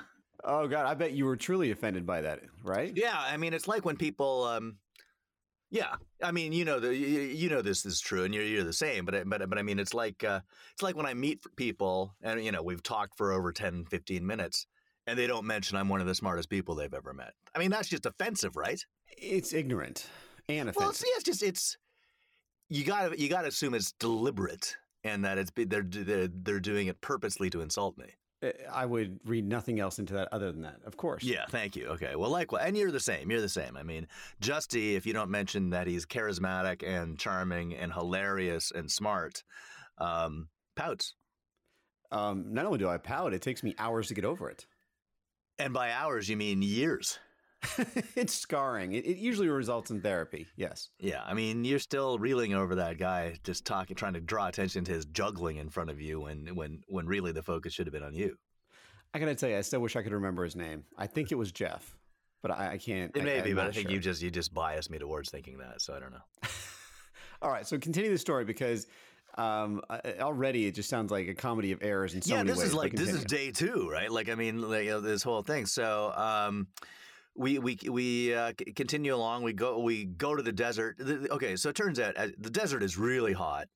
Oh 0.48 0.66
God, 0.66 0.86
I 0.86 0.94
bet 0.94 1.12
you 1.12 1.26
were 1.26 1.36
truly 1.36 1.70
offended 1.70 2.06
by 2.06 2.22
that, 2.22 2.40
right? 2.64 2.92
Yeah, 2.96 3.14
I 3.18 3.36
mean, 3.36 3.52
it's 3.52 3.68
like 3.68 3.84
when 3.84 3.96
people, 3.98 4.44
um, 4.44 4.78
yeah, 5.70 5.96
I 6.22 6.32
mean, 6.32 6.54
you 6.54 6.64
know, 6.64 6.80
the, 6.80 6.96
you, 6.96 7.20
you 7.20 7.48
know 7.50 7.60
this 7.60 7.84
is 7.84 8.00
true, 8.00 8.24
and 8.24 8.34
you're 8.34 8.44
you're 8.44 8.64
the 8.64 8.72
same. 8.72 9.04
But 9.04 9.14
I- 9.14 9.24
but 9.24 9.46
but 9.50 9.58
I 9.58 9.62
mean, 9.62 9.78
it's 9.78 9.92
like 9.92 10.24
uh, 10.24 10.40
it's 10.72 10.82
like 10.82 10.96
when 10.96 11.04
I 11.04 11.12
meet 11.12 11.40
people, 11.56 12.14
and 12.22 12.42
you 12.42 12.50
know, 12.50 12.62
we've 12.62 12.82
talked 12.82 13.14
for 13.18 13.30
over 13.32 13.52
10, 13.52 13.84
15 13.90 14.26
minutes, 14.26 14.66
and 15.06 15.18
they 15.18 15.26
don't 15.26 15.44
mention 15.44 15.76
I'm 15.76 15.90
one 15.90 16.00
of 16.00 16.06
the 16.06 16.14
smartest 16.14 16.48
people 16.48 16.74
they've 16.74 16.94
ever 16.94 17.12
met. 17.12 17.34
I 17.54 17.58
mean, 17.58 17.70
that's 17.70 17.88
just 17.88 18.06
offensive, 18.06 18.56
right? 18.56 18.82
It's 19.18 19.52
ignorant 19.52 20.06
and 20.48 20.70
offensive. 20.70 20.80
Well, 20.82 20.92
see, 20.94 21.08
it's 21.08 21.24
just 21.24 21.42
it's 21.42 21.76
you 22.70 22.84
got 22.84 23.12
to 23.12 23.20
you 23.20 23.28
got 23.28 23.42
to 23.42 23.48
assume 23.48 23.74
it's 23.74 23.92
deliberate, 23.92 24.78
and 25.04 25.22
that 25.26 25.36
it's 25.36 25.52
they're 25.54 25.82
they're 25.82 26.28
they're 26.28 26.60
doing 26.60 26.86
it 26.86 27.02
purposely 27.02 27.50
to 27.50 27.60
insult 27.60 27.98
me. 27.98 28.06
Uh, 28.42 28.50
I 28.72 28.86
would 28.86 29.20
read 29.24 29.44
nothing 29.44 29.80
else 29.80 29.98
into 29.98 30.14
that 30.14 30.28
other 30.32 30.52
than 30.52 30.62
that, 30.62 30.76
of 30.84 30.96
course. 30.96 31.24
Yeah, 31.24 31.46
thank 31.48 31.76
you. 31.76 31.88
Okay, 31.88 32.14
well, 32.16 32.30
likewise, 32.30 32.64
and 32.66 32.76
you're 32.76 32.90
the 32.90 33.00
same. 33.00 33.30
You're 33.30 33.40
the 33.40 33.48
same. 33.48 33.76
I 33.76 33.82
mean, 33.82 34.06
Justy, 34.40 34.94
if 34.94 35.06
you 35.06 35.12
don't 35.12 35.30
mention 35.30 35.70
that 35.70 35.86
he's 35.86 36.06
charismatic 36.06 36.86
and 36.86 37.18
charming 37.18 37.74
and 37.74 37.92
hilarious 37.92 38.70
and 38.70 38.90
smart, 38.90 39.42
um, 39.98 40.48
pouts. 40.76 41.14
Um, 42.10 42.54
not 42.54 42.64
only 42.64 42.78
do 42.78 42.88
I 42.88 42.96
pout, 42.96 43.34
it 43.34 43.42
takes 43.42 43.62
me 43.62 43.74
hours 43.78 44.08
to 44.08 44.14
get 44.14 44.24
over 44.24 44.48
it. 44.48 44.66
And 45.58 45.74
by 45.74 45.90
hours, 45.90 46.28
you 46.28 46.36
mean 46.36 46.62
years. 46.62 47.18
it's 48.16 48.34
scarring. 48.34 48.92
It, 48.92 49.04
it 49.04 49.16
usually 49.16 49.48
results 49.48 49.90
in 49.90 50.00
therapy. 50.00 50.46
Yes. 50.56 50.90
Yeah, 51.00 51.22
I 51.24 51.34
mean, 51.34 51.64
you're 51.64 51.78
still 51.78 52.18
reeling 52.18 52.54
over 52.54 52.76
that 52.76 52.98
guy, 52.98 53.34
just 53.42 53.64
talking, 53.64 53.96
trying 53.96 54.14
to 54.14 54.20
draw 54.20 54.46
attention 54.46 54.84
to 54.84 54.92
his 54.92 55.06
juggling 55.06 55.56
in 55.56 55.68
front 55.68 55.90
of 55.90 56.00
you, 56.00 56.20
when 56.20 56.54
when 56.54 56.82
when 56.86 57.06
really 57.06 57.32
the 57.32 57.42
focus 57.42 57.72
should 57.72 57.86
have 57.86 57.92
been 57.92 58.04
on 58.04 58.14
you. 58.14 58.36
I 59.12 59.18
gotta 59.18 59.34
tell 59.34 59.48
you, 59.48 59.56
I 59.56 59.62
still 59.62 59.80
wish 59.80 59.96
I 59.96 60.02
could 60.02 60.12
remember 60.12 60.44
his 60.44 60.54
name. 60.54 60.84
I 60.96 61.06
think 61.06 61.32
it 61.32 61.34
was 61.34 61.50
Jeff, 61.50 61.96
but 62.42 62.50
I, 62.50 62.72
I 62.72 62.78
can't. 62.78 63.16
It 63.16 63.22
I, 63.22 63.24
may 63.24 63.40
be, 63.40 63.50
I'm 63.50 63.56
but 63.56 63.66
I 63.66 63.70
think 63.72 63.88
sure. 63.88 63.92
you 63.92 64.00
just 64.00 64.22
you 64.22 64.30
just 64.30 64.54
biased 64.54 64.90
me 64.90 64.98
towards 64.98 65.30
thinking 65.30 65.58
that, 65.58 65.80
so 65.80 65.94
I 65.94 66.00
don't 66.00 66.12
know. 66.12 66.22
All 67.42 67.50
right, 67.50 67.66
so 67.66 67.78
continue 67.78 68.10
the 68.10 68.18
story 68.18 68.44
because 68.44 68.86
um, 69.36 69.80
already 70.20 70.66
it 70.66 70.74
just 70.74 70.88
sounds 70.88 71.10
like 71.10 71.28
a 71.28 71.34
comedy 71.34 71.72
of 71.72 71.82
errors 71.82 72.14
in 72.14 72.22
so 72.22 72.34
yeah, 72.34 72.42
many 72.42 72.50
this 72.50 72.58
ways. 72.58 72.68
is 72.68 72.74
like 72.74 72.92
this 72.92 73.10
is 73.10 73.24
day 73.24 73.50
two, 73.50 73.88
right? 73.90 74.10
Like 74.10 74.28
I 74.28 74.34
mean, 74.34 74.60
like, 74.60 74.84
you 74.84 74.90
know, 74.90 75.00
this 75.00 75.22
whole 75.22 75.42
thing. 75.42 75.66
So 75.66 76.12
um, 76.16 76.66
we 77.38 77.58
we 77.58 77.78
we 77.88 78.34
uh, 78.34 78.52
continue 78.74 79.14
along. 79.14 79.44
We 79.44 79.52
go 79.52 79.78
we 79.78 80.04
go 80.04 80.34
to 80.34 80.42
the 80.42 80.52
desert. 80.52 80.96
Okay, 81.30 81.56
so 81.56 81.70
it 81.70 81.76
turns 81.76 82.00
out 82.00 82.16
uh, 82.18 82.28
the 82.38 82.50
desert 82.50 82.82
is 82.82 82.98
really 82.98 83.32
hot. 83.32 83.68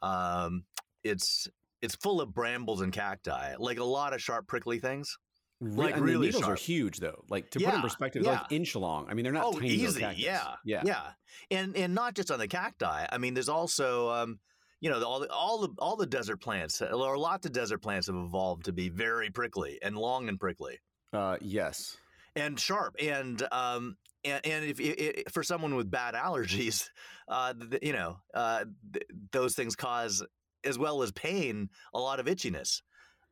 Um, 0.00 0.64
it's 1.02 1.48
it's 1.82 1.96
full 1.96 2.20
of 2.20 2.32
brambles 2.32 2.80
and 2.80 2.92
cacti, 2.92 3.54
like 3.58 3.78
a 3.78 3.84
lot 3.84 4.14
of 4.14 4.22
sharp, 4.22 4.46
prickly 4.46 4.78
things. 4.78 5.18
Like 5.62 5.96
and 5.96 6.02
really 6.02 6.28
the 6.28 6.38
needles 6.38 6.44
are 6.44 6.54
huge 6.54 7.00
though. 7.00 7.22
Like 7.28 7.50
to 7.50 7.58
put 7.58 7.68
in 7.68 7.74
Yeah, 7.74 7.82
perspective, 7.82 8.22
they're 8.22 8.32
yeah. 8.32 8.40
like 8.40 8.52
inch 8.52 8.74
long. 8.74 9.06
I 9.10 9.14
mean, 9.14 9.24
they're 9.24 9.32
not 9.32 9.44
oh, 9.44 9.52
tiny 9.52 9.68
easy, 9.68 10.00
yeah, 10.16 10.54
yeah, 10.64 10.82
yeah, 10.84 11.02
and 11.50 11.76
and 11.76 11.94
not 11.94 12.14
just 12.14 12.30
on 12.30 12.38
the 12.38 12.48
cacti. 12.48 13.06
I 13.10 13.18
mean, 13.18 13.34
there's 13.34 13.50
also 13.50 14.08
um, 14.08 14.38
you 14.80 14.88
know, 14.88 15.00
the, 15.00 15.06
all 15.06 15.20
the 15.20 15.30
all 15.30 15.58
the 15.60 15.68
all 15.78 15.96
the 15.96 16.06
desert 16.06 16.38
plants, 16.38 16.80
uh, 16.80 16.86
or 16.86 17.18
lots 17.18 17.44
of 17.44 17.52
desert 17.52 17.78
plants 17.82 18.06
have 18.06 18.16
evolved 18.16 18.64
to 18.66 18.72
be 18.72 18.88
very 18.88 19.30
prickly 19.30 19.78
and 19.82 19.96
long 19.96 20.28
and 20.28 20.40
prickly. 20.40 20.78
Uh, 21.12 21.36
yes. 21.40 21.98
And 22.36 22.58
sharp 22.58 22.96
and 23.00 23.46
um 23.52 23.96
and, 24.24 24.44
and 24.44 24.64
if, 24.64 24.78
if 24.80 25.32
for 25.32 25.42
someone 25.42 25.74
with 25.74 25.90
bad 25.90 26.14
allergies, 26.14 26.88
uh, 27.28 27.54
th- 27.70 27.82
you 27.82 27.92
know, 27.92 28.18
uh, 28.34 28.64
th- 28.92 29.06
those 29.32 29.54
things 29.54 29.76
cause 29.76 30.22
as 30.64 30.78
well 30.78 31.02
as 31.02 31.10
pain 31.12 31.70
a 31.94 31.98
lot 31.98 32.20
of 32.20 32.26
itchiness. 32.26 32.82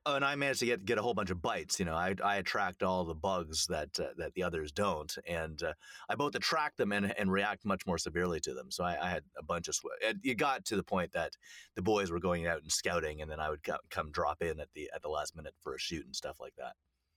Oh, 0.06 0.14
and 0.14 0.24
I 0.24 0.36
managed 0.36 0.60
to 0.60 0.66
get 0.66 0.86
get 0.86 0.96
a 0.96 1.02
whole 1.02 1.12
bunch 1.12 1.28
of 1.30 1.42
bites. 1.42 1.78
You 1.78 1.84
know, 1.84 1.94
I, 1.94 2.14
I 2.24 2.36
attract 2.36 2.82
all 2.82 3.04
the 3.04 3.14
bugs 3.14 3.66
that 3.66 3.90
uh, 4.00 4.14
that 4.16 4.32
the 4.32 4.42
others 4.42 4.72
don't, 4.72 5.14
and 5.26 5.62
uh, 5.62 5.74
I 6.08 6.14
both 6.14 6.34
attract 6.34 6.78
them 6.78 6.92
and, 6.92 7.12
and 7.18 7.30
react 7.30 7.66
much 7.66 7.84
more 7.86 7.98
severely 7.98 8.40
to 8.40 8.54
them. 8.54 8.70
So 8.70 8.84
I, 8.84 8.96
I 9.06 9.10
had 9.10 9.24
a 9.36 9.42
bunch 9.42 9.68
of 9.68 9.74
sweat. 9.74 9.98
It 10.00 10.38
got 10.38 10.64
to 10.66 10.76
the 10.76 10.82
point 10.82 11.12
that 11.12 11.32
the 11.74 11.82
boys 11.82 12.10
were 12.10 12.20
going 12.20 12.46
out 12.46 12.62
and 12.62 12.72
scouting, 12.72 13.20
and 13.20 13.30
then 13.30 13.40
I 13.40 13.50
would 13.50 13.62
co- 13.62 13.76
come 13.90 14.10
drop 14.10 14.40
in 14.40 14.60
at 14.60 14.68
the 14.74 14.88
at 14.94 15.02
the 15.02 15.10
last 15.10 15.36
minute 15.36 15.54
for 15.60 15.74
a 15.74 15.78
shoot 15.78 16.06
and 16.06 16.16
stuff 16.16 16.40
like 16.40 16.54
that. 16.56 16.72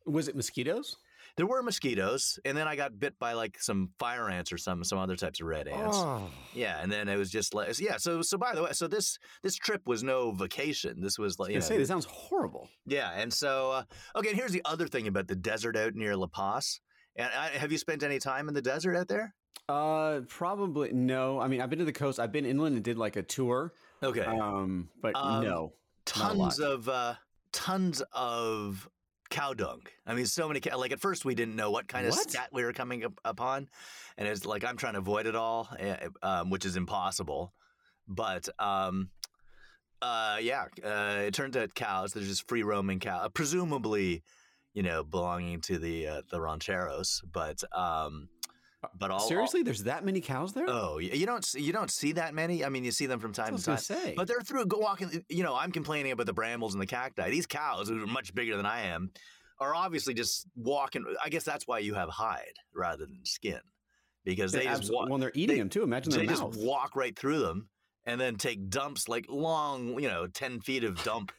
Was 0.05 0.27
it 0.27 0.35
mosquitoes? 0.35 0.97
There 1.38 1.45
were 1.45 1.61
mosquitoes, 1.63 2.39
and 2.45 2.57
then 2.57 2.67
I 2.67 2.75
got 2.75 3.00
bit 3.00 3.17
by 3.19 3.33
like 3.33 3.59
some 3.59 3.89
fire 4.00 4.29
ants 4.29 4.51
or 4.51 4.57
some 4.57 4.83
some 4.83 4.97
other 5.00 5.15
types 5.15 5.39
of 5.41 5.47
red 5.47 5.67
ants. 5.67 5.97
Oh. 5.97 6.29
Yeah, 6.53 6.79
and 6.81 6.91
then 6.91 7.07
it 7.07 7.17
was 7.17 7.29
just 7.31 7.53
like 7.53 7.79
yeah. 7.79 7.97
So 7.97 8.21
so 8.21 8.38
by 8.38 8.53
the 8.55 8.63
way, 8.63 8.71
so 8.73 8.88
this 8.88 9.17
this 9.43 9.55
trip 9.55 9.81
was 9.85 10.03
no 10.03 10.31
vacation. 10.31 11.01
This 11.01 11.17
was 11.17 11.39
like 11.39 11.50
you 11.50 11.55
know, 11.55 11.61
say 11.61 11.77
this 11.77 11.88
sounds 11.88 12.05
horrible. 12.05 12.67
yeah, 12.85 13.11
and 13.15 13.31
so 13.33 13.71
uh, 13.71 13.83
okay. 14.15 14.29
And 14.29 14.38
here's 14.38 14.51
the 14.51 14.61
other 14.65 14.88
thing 14.88 15.07
about 15.07 15.27
the 15.27 15.35
desert 15.35 15.75
out 15.75 15.95
near 15.95 16.15
La 16.15 16.27
Paz. 16.27 16.79
And 17.15 17.29
I, 17.38 17.47
have 17.50 17.71
you 17.71 17.77
spent 17.77 18.03
any 18.03 18.19
time 18.19 18.47
in 18.47 18.53
the 18.53 18.61
desert 18.61 18.95
out 18.95 19.07
there? 19.09 19.33
Uh, 19.67 20.21
probably 20.27 20.91
no. 20.93 21.39
I 21.39 21.47
mean, 21.47 21.61
I've 21.61 21.69
been 21.69 21.79
to 21.79 21.85
the 21.85 21.91
coast. 21.93 22.19
I've 22.19 22.31
been 22.31 22.45
inland 22.45 22.75
and 22.75 22.83
did 22.83 22.97
like 22.97 23.15
a 23.15 23.21
tour. 23.23 23.73
Okay, 24.03 24.25
Um, 24.25 24.89
but 25.01 25.15
Um, 25.15 25.43
no. 25.43 25.73
tons 26.05 26.59
of 26.59 26.89
uh, 26.89 27.15
tons 27.51 28.01
of 28.13 28.88
cow 29.31 29.53
dung. 29.55 29.81
I 30.05 30.13
mean, 30.13 30.27
so 30.27 30.47
many. 30.47 30.59
Cow- 30.59 30.77
like 30.77 30.91
at 30.91 31.00
first, 31.00 31.25
we 31.25 31.33
didn't 31.33 31.55
know 31.55 31.71
what 31.71 31.88
kind 31.88 32.05
of 32.05 32.11
What? 32.13 32.29
scat 32.29 32.50
we 32.53 32.63
were 32.63 32.73
coming 32.73 33.03
up, 33.03 33.13
upon, 33.25 33.67
and 34.17 34.27
it's 34.27 34.45
like 34.45 34.63
I'm 34.63 34.77
trying 34.77 34.93
to 34.93 35.00
avoid 35.00 35.25
it 35.25 35.35
all, 35.35 35.67
eh, 35.79 35.95
um, 36.21 36.50
which 36.51 36.65
is 36.65 36.75
impossible. 36.75 37.53
But 38.07 38.47
um, 38.59 39.09
uh, 40.01 40.38
yeah, 40.41 40.65
uh, 40.83 41.21
it 41.25 41.33
turns 41.33 41.57
out 41.57 41.73
cows. 41.73 42.13
There's 42.13 42.27
just 42.27 42.47
free 42.47 42.63
roaming 42.63 43.00
cow, 43.00 43.27
presumably, 43.33 44.23
you 44.73 44.83
know, 44.83 45.03
belonging 45.03 45.61
to 45.61 45.79
the 45.79 46.07
uh, 46.07 46.21
the 46.29 46.39
rancheros. 46.41 47.21
But 47.31 47.63
um, 47.75 48.29
Uh, 48.83 48.88
but 48.97 49.11
all 49.11 49.19
Seriously, 49.19 49.61
there's 49.63 49.83
that 49.83 50.03
many 50.03 50.21
cows 50.21 50.53
there? 50.53 50.65
Oh, 50.67 50.97
you 50.97 51.25
don't 51.25 51.45
see- 51.45 51.61
you 51.61 51.71
don't 51.71 51.91
see 51.91 52.13
that 52.13 52.33
many. 52.33 52.65
I 52.65 52.69
mean, 52.69 52.83
you 52.83 52.91
see 52.91 53.05
them 53.05 53.19
from 53.19 53.31
time 53.33 53.55
to 53.55 53.63
time. 53.63 53.77
say. 53.77 54.13
But 54.17 54.27
they're 54.27 54.41
through 54.41 54.65
go 54.65 54.77
walking. 54.79 55.23
You 55.29 55.43
know, 55.43 55.55
I'm 55.55 55.71
complaining 55.71 56.11
about 56.11 56.25
the 56.25 56.33
brambles 56.33 56.73
and 56.73 56.81
the 56.81 56.88
cacti. 56.88 57.29
These 57.29 57.45
cows, 57.45 57.89
who 57.89 58.01
are 58.03 58.07
much 58.07 58.33
bigger 58.33 58.57
than 58.57 58.65
I 58.65 58.81
am, 58.88 59.11
are 59.59 59.75
obviously 59.75 60.13
just 60.15 60.47
walking. 60.55 61.05
I 61.23 61.29
guess 61.29 61.43
that's 61.43 61.67
why 61.67 61.79
you 61.79 61.93
have 61.93 62.09
hide 62.09 62.53
rather 62.73 63.05
than 63.05 63.19
skin, 63.23 63.59
because 64.23 64.51
they 64.51 64.63
Yeah, 64.63 64.77
just 64.77 64.91
walk. 64.91 65.09
when 65.09 65.19
they're 65.19 65.31
eating 65.35 65.55
they- 65.55 65.59
them 65.59 65.69
too. 65.69 65.83
Imagine 65.83 66.11
They 66.13 66.25
their 66.25 66.35
just 66.35 66.43
walk 66.57 66.95
right 66.95 67.17
through 67.17 67.39
them 67.41 67.69
and 68.05 68.19
then 68.19 68.35
take 68.38 68.67
dumps 68.69 69.07
like 69.07 69.27
long, 69.29 70.00
you 70.01 70.07
know, 70.07 70.25
ten 70.25 70.59
feet 70.59 70.83
of 70.83 71.01
dump. 71.03 71.31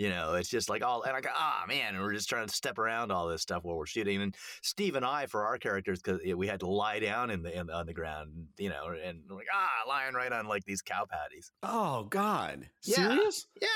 You 0.00 0.08
know, 0.08 0.32
it's 0.32 0.48
just 0.48 0.70
like 0.70 0.82
all, 0.82 1.02
and 1.02 1.14
I 1.14 1.20
go, 1.20 1.28
ah, 1.34 1.64
man, 1.68 1.94
and 1.94 2.02
we're 2.02 2.14
just 2.14 2.26
trying 2.26 2.46
to 2.46 2.54
step 2.54 2.78
around 2.78 3.12
all 3.12 3.28
this 3.28 3.42
stuff 3.42 3.64
while 3.64 3.76
we're 3.76 3.84
shooting. 3.84 4.22
And 4.22 4.34
Steve 4.62 4.96
and 4.96 5.04
I, 5.04 5.26
for 5.26 5.44
our 5.44 5.58
characters, 5.58 6.00
because 6.00 6.22
we 6.36 6.46
had 6.46 6.60
to 6.60 6.66
lie 6.66 7.00
down 7.00 7.28
in 7.28 7.42
the, 7.42 7.54
in 7.54 7.66
the 7.66 7.74
on 7.74 7.84
the 7.84 7.92
ground, 7.92 8.46
you 8.56 8.70
know, 8.70 8.94
and 9.04 9.20
like, 9.28 9.44
ah, 9.54 9.86
lying 9.86 10.14
right 10.14 10.32
on 10.32 10.46
like 10.46 10.64
these 10.64 10.80
cow 10.80 11.04
patties. 11.04 11.52
oh 11.62 12.04
God, 12.04 12.66
Yeah. 12.82 13.08
serious? 13.08 13.46
Yeah. 13.60 13.68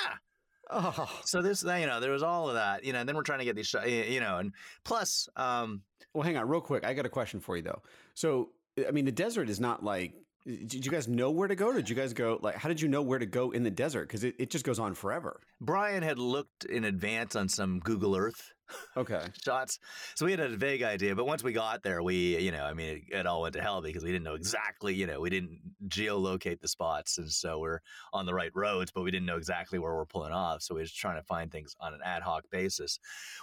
Oh, 0.71 1.21
So 1.27 1.43
this, 1.43 1.63
you 1.63 1.69
know, 1.87 2.01
there 2.01 2.13
was 2.13 2.23
all 2.23 2.49
of 2.49 2.55
that, 2.55 2.85
you 2.85 2.95
know. 2.95 3.01
And 3.01 3.07
then 3.07 3.17
we're 3.17 3.23
trying 3.23 3.41
to 3.41 3.45
get 3.45 3.55
these, 3.55 3.67
sh- 3.69 3.87
you 3.87 4.21
know, 4.21 4.39
and 4.39 4.55
plus, 4.83 5.29
um, 5.37 5.83
well, 6.15 6.23
hang 6.23 6.39
on, 6.39 6.49
real 6.49 6.63
quick. 6.63 6.87
I 6.87 6.95
got 6.95 7.05
a 7.05 7.11
question 7.11 7.39
for 7.39 7.55
you 7.55 7.63
though. 7.63 7.83
So, 8.15 8.49
I 8.89 8.93
mean, 8.93 9.05
the 9.05 9.13
desert 9.13 9.51
is 9.51 9.61
not 9.61 9.85
like. 9.85 10.15
Did 10.47 10.85
you 10.85 10.91
guys 10.91 11.09
know 11.09 11.31
where 11.31 11.49
to 11.49 11.55
go? 11.55 11.73
Did 11.73 11.89
you 11.89 11.97
guys 11.97 12.13
go 12.13 12.39
like? 12.43 12.57
How 12.57 12.69
did 12.69 12.81
you 12.81 12.89
know 12.89 13.03
where 13.03 13.19
to 13.19 13.27
go 13.27 13.51
in 13.51 13.63
the 13.63 13.71
desert? 13.71 14.09
Because 14.09 14.25
it, 14.25 14.35
it 14.39 14.51
just 14.51 14.65
goes 14.65 14.79
on 14.79 14.95
forever. 14.95 15.41
Brian 15.61 16.03
had 16.03 16.19
looked 16.19 16.65
in 16.65 16.85
advance 16.85 17.35
on 17.35 17.49
some 17.49 17.81
Google 17.81 18.15
Earth 18.15 18.53
Okay. 18.97 19.27
shots. 19.45 19.79
So 20.15 20.27
we 20.27 20.33
had 20.33 20.41
a 20.41 20.49
vague 20.49 20.83
idea, 20.83 21.15
but 21.15 21.27
once 21.27 21.43
we 21.43 21.53
got 21.53 21.83
there, 21.83 22.03
we, 22.03 22.39
you 22.39 22.53
know, 22.53 22.65
I 22.65 22.75
mean, 22.75 23.03
it, 23.11 23.17
it 23.17 23.27
all 23.27 23.43
went 23.43 23.55
to 23.55 23.63
hell 23.63 23.83
because 23.83 24.05
we 24.05 24.11
didn't 24.11 24.25
know 24.25 24.35
exactly, 24.35 24.95
you 24.95 25.07
know, 25.07 25.21
we 25.21 25.31
didn't 25.31 25.61
geolocate 25.89 26.61
the 26.61 26.69
spots. 26.69 27.19
And 27.19 27.31
so 27.31 27.59
we're 27.59 27.81
on 28.13 28.27
the 28.27 28.35
right 28.35 28.51
roads, 28.55 28.91
but 28.91 29.03
we 29.03 29.11
didn't 29.11 29.27
know 29.27 29.37
exactly 29.37 29.79
where 29.79 29.95
we're 29.95 30.07
pulling 30.07 30.33
off. 30.33 30.63
So 30.63 30.75
we 30.75 30.81
were 30.81 30.85
just 30.85 30.99
trying 30.99 31.21
to 31.21 31.27
find 31.27 31.51
things 31.51 31.75
on 31.81 31.95
an 31.95 32.01
ad 32.05 32.23
hoc 32.23 32.45
basis. 32.51 32.99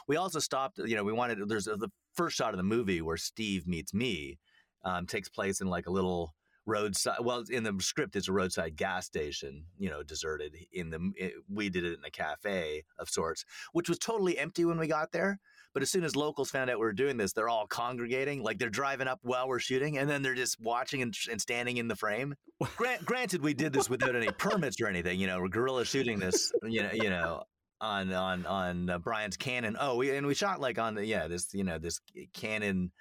We 0.07 0.17
also 0.17 0.39
stopped, 0.39 0.79
you 0.79 0.95
know, 0.95 1.03
we 1.03 1.13
wanted, 1.13 1.47
there's 1.47 1.65
the 1.65 1.91
first 2.15 2.35
shot 2.35 2.53
of 2.53 2.57
the 2.57 2.63
movie 2.63 3.01
where 3.01 3.17
Steve 3.17 3.67
meets 3.67 3.93
me 3.93 4.39
um, 4.83 5.05
takes 5.05 5.29
place 5.29 5.61
in 5.61 5.67
like 5.67 5.87
a 5.87 5.91
little 5.91 6.33
roadside 6.71 7.17
well 7.21 7.43
in 7.49 7.63
the 7.63 7.75
script 7.79 8.15
it's 8.15 8.27
a 8.27 8.31
roadside 8.31 8.75
gas 8.75 9.05
station 9.05 9.65
you 9.77 9.89
know 9.89 10.03
deserted 10.03 10.55
in 10.71 10.89
the 10.89 11.11
it, 11.15 11.33
we 11.49 11.69
did 11.69 11.83
it 11.83 11.97
in 11.97 12.05
a 12.05 12.11
cafe 12.11 12.83
of 12.99 13.09
sorts 13.09 13.45
which 13.73 13.89
was 13.89 13.99
totally 13.99 14.37
empty 14.37 14.65
when 14.65 14.77
we 14.77 14.87
got 14.87 15.11
there 15.11 15.39
but 15.73 15.83
as 15.83 15.89
soon 15.89 16.03
as 16.03 16.15
locals 16.15 16.49
found 16.51 16.69
out 16.69 16.79
we 16.79 16.85
were 16.85 16.93
doing 16.93 17.17
this, 17.17 17.33
they're 17.33 17.49
all 17.49 17.65
congregating. 17.65 18.43
Like 18.43 18.59
they're 18.59 18.69
driving 18.69 19.07
up 19.07 19.19
while 19.21 19.47
we're 19.47 19.59
shooting, 19.59 19.97
and 19.97 20.09
then 20.09 20.21
they're 20.21 20.35
just 20.35 20.59
watching 20.59 21.01
and, 21.01 21.15
and 21.29 21.39
standing 21.39 21.77
in 21.77 21.87
the 21.87 21.95
frame. 21.95 22.35
Grant, 22.75 23.05
granted, 23.05 23.41
we 23.41 23.53
did 23.53 23.71
this 23.71 23.89
without 23.89 24.15
any 24.15 24.29
permits 24.31 24.81
or 24.81 24.87
anything. 24.87 25.19
You 25.19 25.27
know, 25.27 25.39
we're 25.39 25.47
guerrilla 25.47 25.85
shooting 25.85 26.19
this. 26.19 26.51
You 26.63 26.83
know, 26.83 26.89
you 26.93 27.09
know, 27.09 27.43
on 27.79 28.11
on 28.11 28.45
on 28.45 28.89
uh, 28.89 28.99
Brian's 28.99 29.37
Canon. 29.37 29.77
Oh, 29.79 29.95
we 29.95 30.15
and 30.15 30.27
we 30.27 30.35
shot 30.35 30.59
like 30.59 30.77
on 30.77 30.95
the 30.95 31.05
yeah 31.05 31.27
this 31.27 31.53
you 31.53 31.63
know 31.63 31.77
this 31.77 31.99
Canon. 32.33 32.91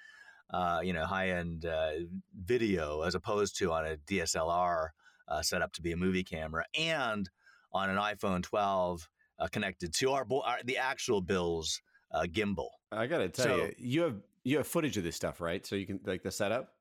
Uh, 0.51 0.81
you 0.83 0.91
know, 0.91 1.05
high 1.05 1.29
end 1.29 1.65
uh, 1.65 1.91
video 2.43 3.01
as 3.03 3.15
opposed 3.15 3.57
to 3.57 3.71
on 3.71 3.85
a 3.85 3.95
DSLR 4.07 4.89
uh, 5.29 5.41
set 5.41 5.61
up 5.61 5.71
to 5.73 5.81
be 5.81 5.93
a 5.93 5.97
movie 5.97 6.23
camera, 6.23 6.65
and 6.77 7.29
on 7.71 7.89
an 7.89 7.95
iPhone 7.97 8.43
12 8.43 9.07
uh, 9.39 9.47
connected 9.47 9.93
to 9.93 10.11
our, 10.11 10.25
bo- 10.25 10.41
our 10.41 10.57
the 10.65 10.77
actual 10.77 11.21
Bill's 11.21 11.81
uh, 12.11 12.23
gimbal. 12.23 12.67
I 12.91 13.07
gotta 13.07 13.29
tell 13.29 13.45
So- 13.45 13.55
you, 13.57 13.73
you 13.77 14.01
have 14.01 14.15
you 14.43 14.57
have 14.57 14.67
footage 14.67 14.97
of 14.97 15.03
this 15.03 15.15
stuff, 15.15 15.39
right? 15.39 15.65
So 15.65 15.75
you 15.75 15.85
can 15.85 15.99
like 16.05 16.23
the 16.23 16.31
setup. 16.31 16.73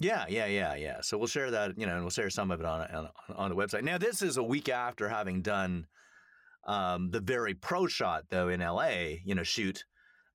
Yeah, 0.00 0.26
yeah, 0.28 0.46
yeah, 0.46 0.74
yeah. 0.76 1.00
So 1.00 1.16
we'll 1.16 1.26
share 1.28 1.50
that, 1.50 1.78
you 1.78 1.86
know, 1.86 1.94
and 1.94 2.02
we'll 2.02 2.10
share 2.10 2.28
some 2.30 2.50
of 2.50 2.60
it 2.60 2.66
on 2.66 2.82
on, 2.82 3.08
on 3.34 3.50
the 3.50 3.56
website. 3.56 3.82
Now, 3.84 3.98
this 3.98 4.20
is 4.20 4.36
a 4.36 4.42
week 4.42 4.68
after 4.68 5.08
having 5.08 5.40
done 5.42 5.86
um, 6.66 7.10
the 7.10 7.20
very 7.20 7.54
pro 7.54 7.86
shot, 7.86 8.24
though, 8.28 8.48
in 8.48 8.60
L.A. 8.60 9.22
You 9.24 9.34
know, 9.34 9.42
shoot 9.42 9.84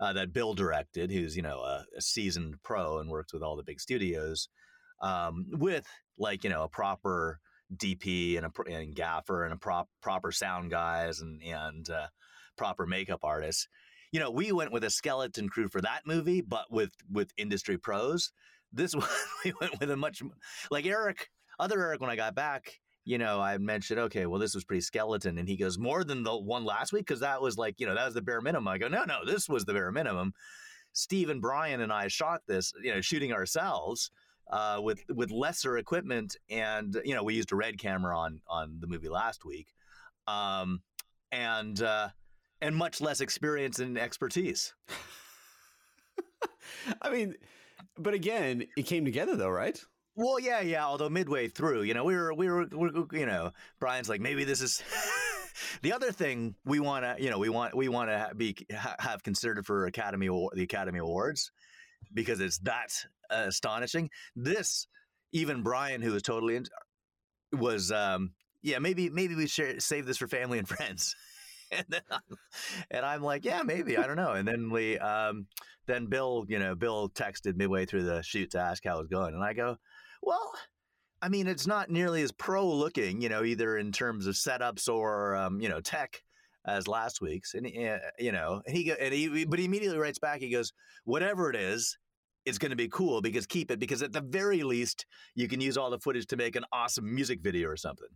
uh, 0.03 0.11
that 0.11 0.33
Bill 0.33 0.53
directed, 0.53 1.11
who's 1.11 1.37
you 1.37 1.41
know 1.41 1.59
a, 1.61 1.85
a 1.97 2.01
seasoned 2.01 2.55
pro 2.61 2.97
and 2.97 3.09
works 3.09 3.31
with 3.31 3.41
all 3.41 3.55
the 3.55 3.63
big 3.63 3.79
studios, 3.79 4.49
um, 5.01 5.45
with 5.51 5.87
like 6.17 6.43
you 6.43 6.49
know 6.49 6.63
a 6.63 6.67
proper 6.67 7.39
DP 7.73 8.37
and 8.37 8.45
a 8.45 8.69
and 8.69 8.93
gaffer 8.93 9.45
and 9.45 9.53
a 9.53 9.57
prop 9.57 9.87
proper 10.01 10.33
sound 10.33 10.71
guys 10.71 11.21
and 11.21 11.41
and 11.41 11.89
uh, 11.89 12.07
proper 12.57 12.85
makeup 12.85 13.21
artists. 13.23 13.69
You 14.11 14.19
know, 14.19 14.29
we 14.29 14.51
went 14.51 14.73
with 14.73 14.83
a 14.83 14.89
skeleton 14.89 15.47
crew 15.47 15.69
for 15.69 15.79
that 15.79 16.01
movie, 16.05 16.41
but 16.41 16.65
with 16.69 16.91
with 17.09 17.31
industry 17.37 17.77
pros. 17.77 18.33
This 18.73 18.93
one 18.95 19.07
we 19.45 19.53
went 19.61 19.79
with 19.79 19.89
a 19.89 19.95
much 19.95 20.21
like 20.69 20.85
Eric, 20.85 21.29
other 21.59 21.79
Eric. 21.79 22.01
When 22.01 22.09
I 22.09 22.17
got 22.17 22.35
back, 22.35 22.73
you 23.05 23.17
know, 23.17 23.41
I 23.41 23.57
mentioned, 23.57 23.99
okay, 23.99 24.25
well, 24.25 24.39
this 24.39 24.55
was 24.55 24.63
pretty 24.63 24.81
skeleton, 24.81 25.37
and 25.37 25.47
he 25.47 25.57
goes 25.57 25.77
more 25.77 26.03
than 26.03 26.23
the 26.23 26.35
one 26.35 26.63
last 26.63 26.93
week 26.93 27.05
because 27.05 27.19
that 27.19 27.41
was 27.41 27.57
like, 27.57 27.79
you 27.79 27.85
know, 27.85 27.95
that 27.95 28.05
was 28.05 28.13
the 28.13 28.21
bare 28.21 28.41
minimum. 28.41 28.67
I 28.67 28.77
go, 28.77 28.87
no, 28.87 29.03
no, 29.03 29.25
this 29.25 29.49
was 29.49 29.65
the 29.65 29.73
bare 29.73 29.91
minimum. 29.91 30.33
Steve 30.93 31.29
and 31.29 31.41
Brian 31.41 31.81
and 31.81 31.91
I 31.91 32.07
shot 32.07 32.41
this, 32.47 32.73
you 32.81 32.93
know, 32.93 33.01
shooting 33.01 33.33
ourselves 33.33 34.11
uh, 34.49 34.79
with 34.81 35.03
with 35.09 35.31
lesser 35.31 35.77
equipment, 35.77 36.37
and 36.49 36.99
you 37.03 37.15
know, 37.15 37.23
we 37.23 37.33
used 37.33 37.51
a 37.51 37.55
red 37.55 37.79
camera 37.79 38.17
on 38.17 38.41
on 38.47 38.77
the 38.79 38.87
movie 38.87 39.09
last 39.09 39.45
week, 39.45 39.73
um, 40.27 40.81
and 41.31 41.81
uh, 41.81 42.09
and 42.61 42.75
much 42.75 43.01
less 43.01 43.21
experience 43.21 43.79
and 43.79 43.97
expertise. 43.97 44.73
I 47.01 47.09
mean, 47.09 47.35
but 47.97 48.13
again, 48.13 48.65
it 48.77 48.83
came 48.83 49.05
together 49.05 49.35
though, 49.35 49.49
right? 49.49 49.81
Well, 50.15 50.39
yeah, 50.39 50.61
yeah. 50.61 50.85
Although 50.85 51.09
midway 51.09 51.47
through, 51.47 51.83
you 51.83 51.93
know, 51.93 52.03
we 52.03 52.15
were, 52.15 52.33
we 52.33 52.47
were, 52.47 52.67
we 52.71 52.89
were 52.91 53.05
you 53.11 53.25
know, 53.25 53.51
Brian's 53.79 54.09
like, 54.09 54.21
maybe 54.21 54.43
this 54.43 54.61
is. 54.61 54.81
the 55.81 55.93
other 55.93 56.11
thing 56.11 56.55
we 56.65 56.79
want 56.79 57.03
to, 57.03 57.23
you 57.23 57.29
know, 57.29 57.39
we 57.39 57.49
want 57.49 57.75
we 57.75 57.87
want 57.87 58.09
to 58.09 58.31
be 58.35 58.55
ha- 58.75 58.95
have 58.99 59.23
considered 59.23 59.65
for 59.65 59.85
Academy 59.85 60.27
the 60.53 60.63
Academy 60.63 60.99
Awards 60.99 61.51
because 62.13 62.39
it's 62.39 62.59
that 62.59 62.93
uh, 63.31 63.45
astonishing. 63.47 64.09
This, 64.35 64.87
even 65.31 65.63
Brian, 65.63 66.01
who 66.01 66.11
was 66.11 66.21
totally 66.21 66.57
in, 66.57 66.65
was, 67.51 67.91
um, 67.91 68.33
yeah, 68.61 68.79
maybe 68.79 69.09
maybe 69.09 69.35
we 69.35 69.47
share, 69.47 69.79
save 69.79 70.05
this 70.05 70.17
for 70.17 70.27
family 70.27 70.59
and 70.59 70.67
friends. 70.69 71.15
and 71.71 71.85
then 71.89 72.01
I'm, 72.11 72.37
and 72.91 73.05
I'm 73.05 73.23
like, 73.23 73.45
yeah, 73.45 73.63
maybe 73.63 73.97
I 73.97 74.05
don't 74.05 74.15
know. 74.17 74.33
And 74.33 74.47
then 74.47 74.69
we, 74.69 74.99
um, 74.99 75.47
then 75.87 76.05
Bill, 76.05 76.45
you 76.47 76.59
know, 76.59 76.75
Bill 76.75 77.09
texted 77.09 77.55
midway 77.55 77.85
through 77.85 78.03
the 78.03 78.21
shoot 78.21 78.51
to 78.51 78.59
ask 78.59 78.83
how 78.85 78.95
it 78.97 78.99
was 78.99 79.07
going, 79.07 79.33
and 79.33 79.43
I 79.43 79.53
go, 79.53 79.77
well, 80.25 80.53
I 81.21 81.29
mean, 81.29 81.47
it's 81.47 81.67
not 81.67 81.89
nearly 81.89 82.21
as 82.21 82.31
pro 82.31 82.67
looking, 82.67 83.21
you 83.21 83.29
know, 83.29 83.43
either 83.43 83.77
in 83.77 83.91
terms 83.91 84.27
of 84.27 84.35
setups 84.35 84.89
or 84.89 85.35
um, 85.35 85.61
you 85.61 85.69
know 85.69 85.79
tech 85.79 86.21
as 86.65 86.87
last 86.87 87.21
week's, 87.21 87.53
and 87.53 87.65
uh, 87.65 87.97
you 88.19 88.31
know, 88.31 88.61
and 88.65 88.75
he, 88.75 88.91
and 88.91 89.13
he, 89.13 89.45
but 89.45 89.59
he 89.59 89.65
immediately 89.65 89.97
writes 89.97 90.19
back. 90.19 90.39
He 90.39 90.49
goes, 90.49 90.73
"Whatever 91.05 91.49
it 91.49 91.55
is, 91.55 91.97
it's 92.45 92.57
going 92.57 92.71
to 92.71 92.75
be 92.75 92.89
cool 92.89 93.21
because 93.21 93.45
keep 93.45 93.71
it 93.71 93.79
because 93.79 94.03
at 94.03 94.11
the 94.11 94.21
very 94.21 94.63
least 94.63 95.05
you 95.35 95.47
can 95.47 95.61
use 95.61 95.77
all 95.77 95.89
the 95.89 95.99
footage 95.99 96.27
to 96.27 96.37
make 96.37 96.55
an 96.55 96.65
awesome 96.71 97.13
music 97.13 97.41
video 97.41 97.69
or 97.69 97.77
something." 97.77 98.09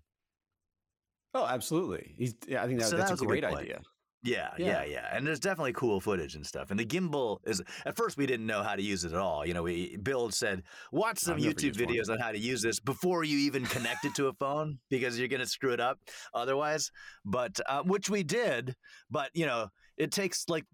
Oh, 1.33 1.45
absolutely. 1.45 2.15
He's. 2.17 2.35
Yeah, 2.47 2.63
I 2.63 2.67
think 2.67 2.79
that, 2.79 2.89
so 2.89 2.97
that's 2.97 3.11
that 3.11 3.21
a 3.21 3.25
great 3.25 3.43
idea. 3.43 3.79
Yeah, 4.23 4.49
yeah, 4.57 4.65
yeah, 4.65 4.83
yeah, 4.85 5.07
And 5.15 5.25
there's 5.25 5.39
definitely 5.39 5.73
cool 5.73 6.01
footage 6.01 6.35
and 6.35 6.45
stuff. 6.45 6.71
And 6.71 6.79
the 6.79 6.85
gimbal 6.85 7.37
is 7.45 7.61
at 7.85 7.95
first 7.95 8.17
we 8.17 8.25
didn't 8.25 8.47
know 8.47 8.63
how 8.63 8.75
to 8.75 8.81
use 8.81 9.03
it 9.03 9.13
at 9.13 9.19
all. 9.19 9.45
You 9.45 9.53
know, 9.53 9.63
we 9.63 9.95
Bill 9.97 10.31
said, 10.31 10.63
watch 10.91 11.19
some 11.19 11.37
YouTube 11.37 11.75
videos 11.75 12.09
on 12.09 12.19
how 12.19 12.31
to 12.31 12.39
use 12.39 12.61
this 12.61 12.79
before 12.79 13.23
you 13.23 13.37
even 13.37 13.65
connect 13.65 14.05
it 14.05 14.15
to 14.15 14.27
a 14.27 14.33
phone 14.33 14.79
because 14.89 15.19
you're 15.19 15.27
going 15.27 15.41
to 15.41 15.47
screw 15.47 15.71
it 15.71 15.79
up 15.79 15.99
otherwise. 16.33 16.91
But 17.25 17.59
uh, 17.67 17.83
which 17.83 18.09
we 18.09 18.23
did. 18.23 18.75
But 19.09 19.29
you 19.33 19.45
know, 19.45 19.67
it 19.97 20.11
takes 20.11 20.49
like 20.49 20.65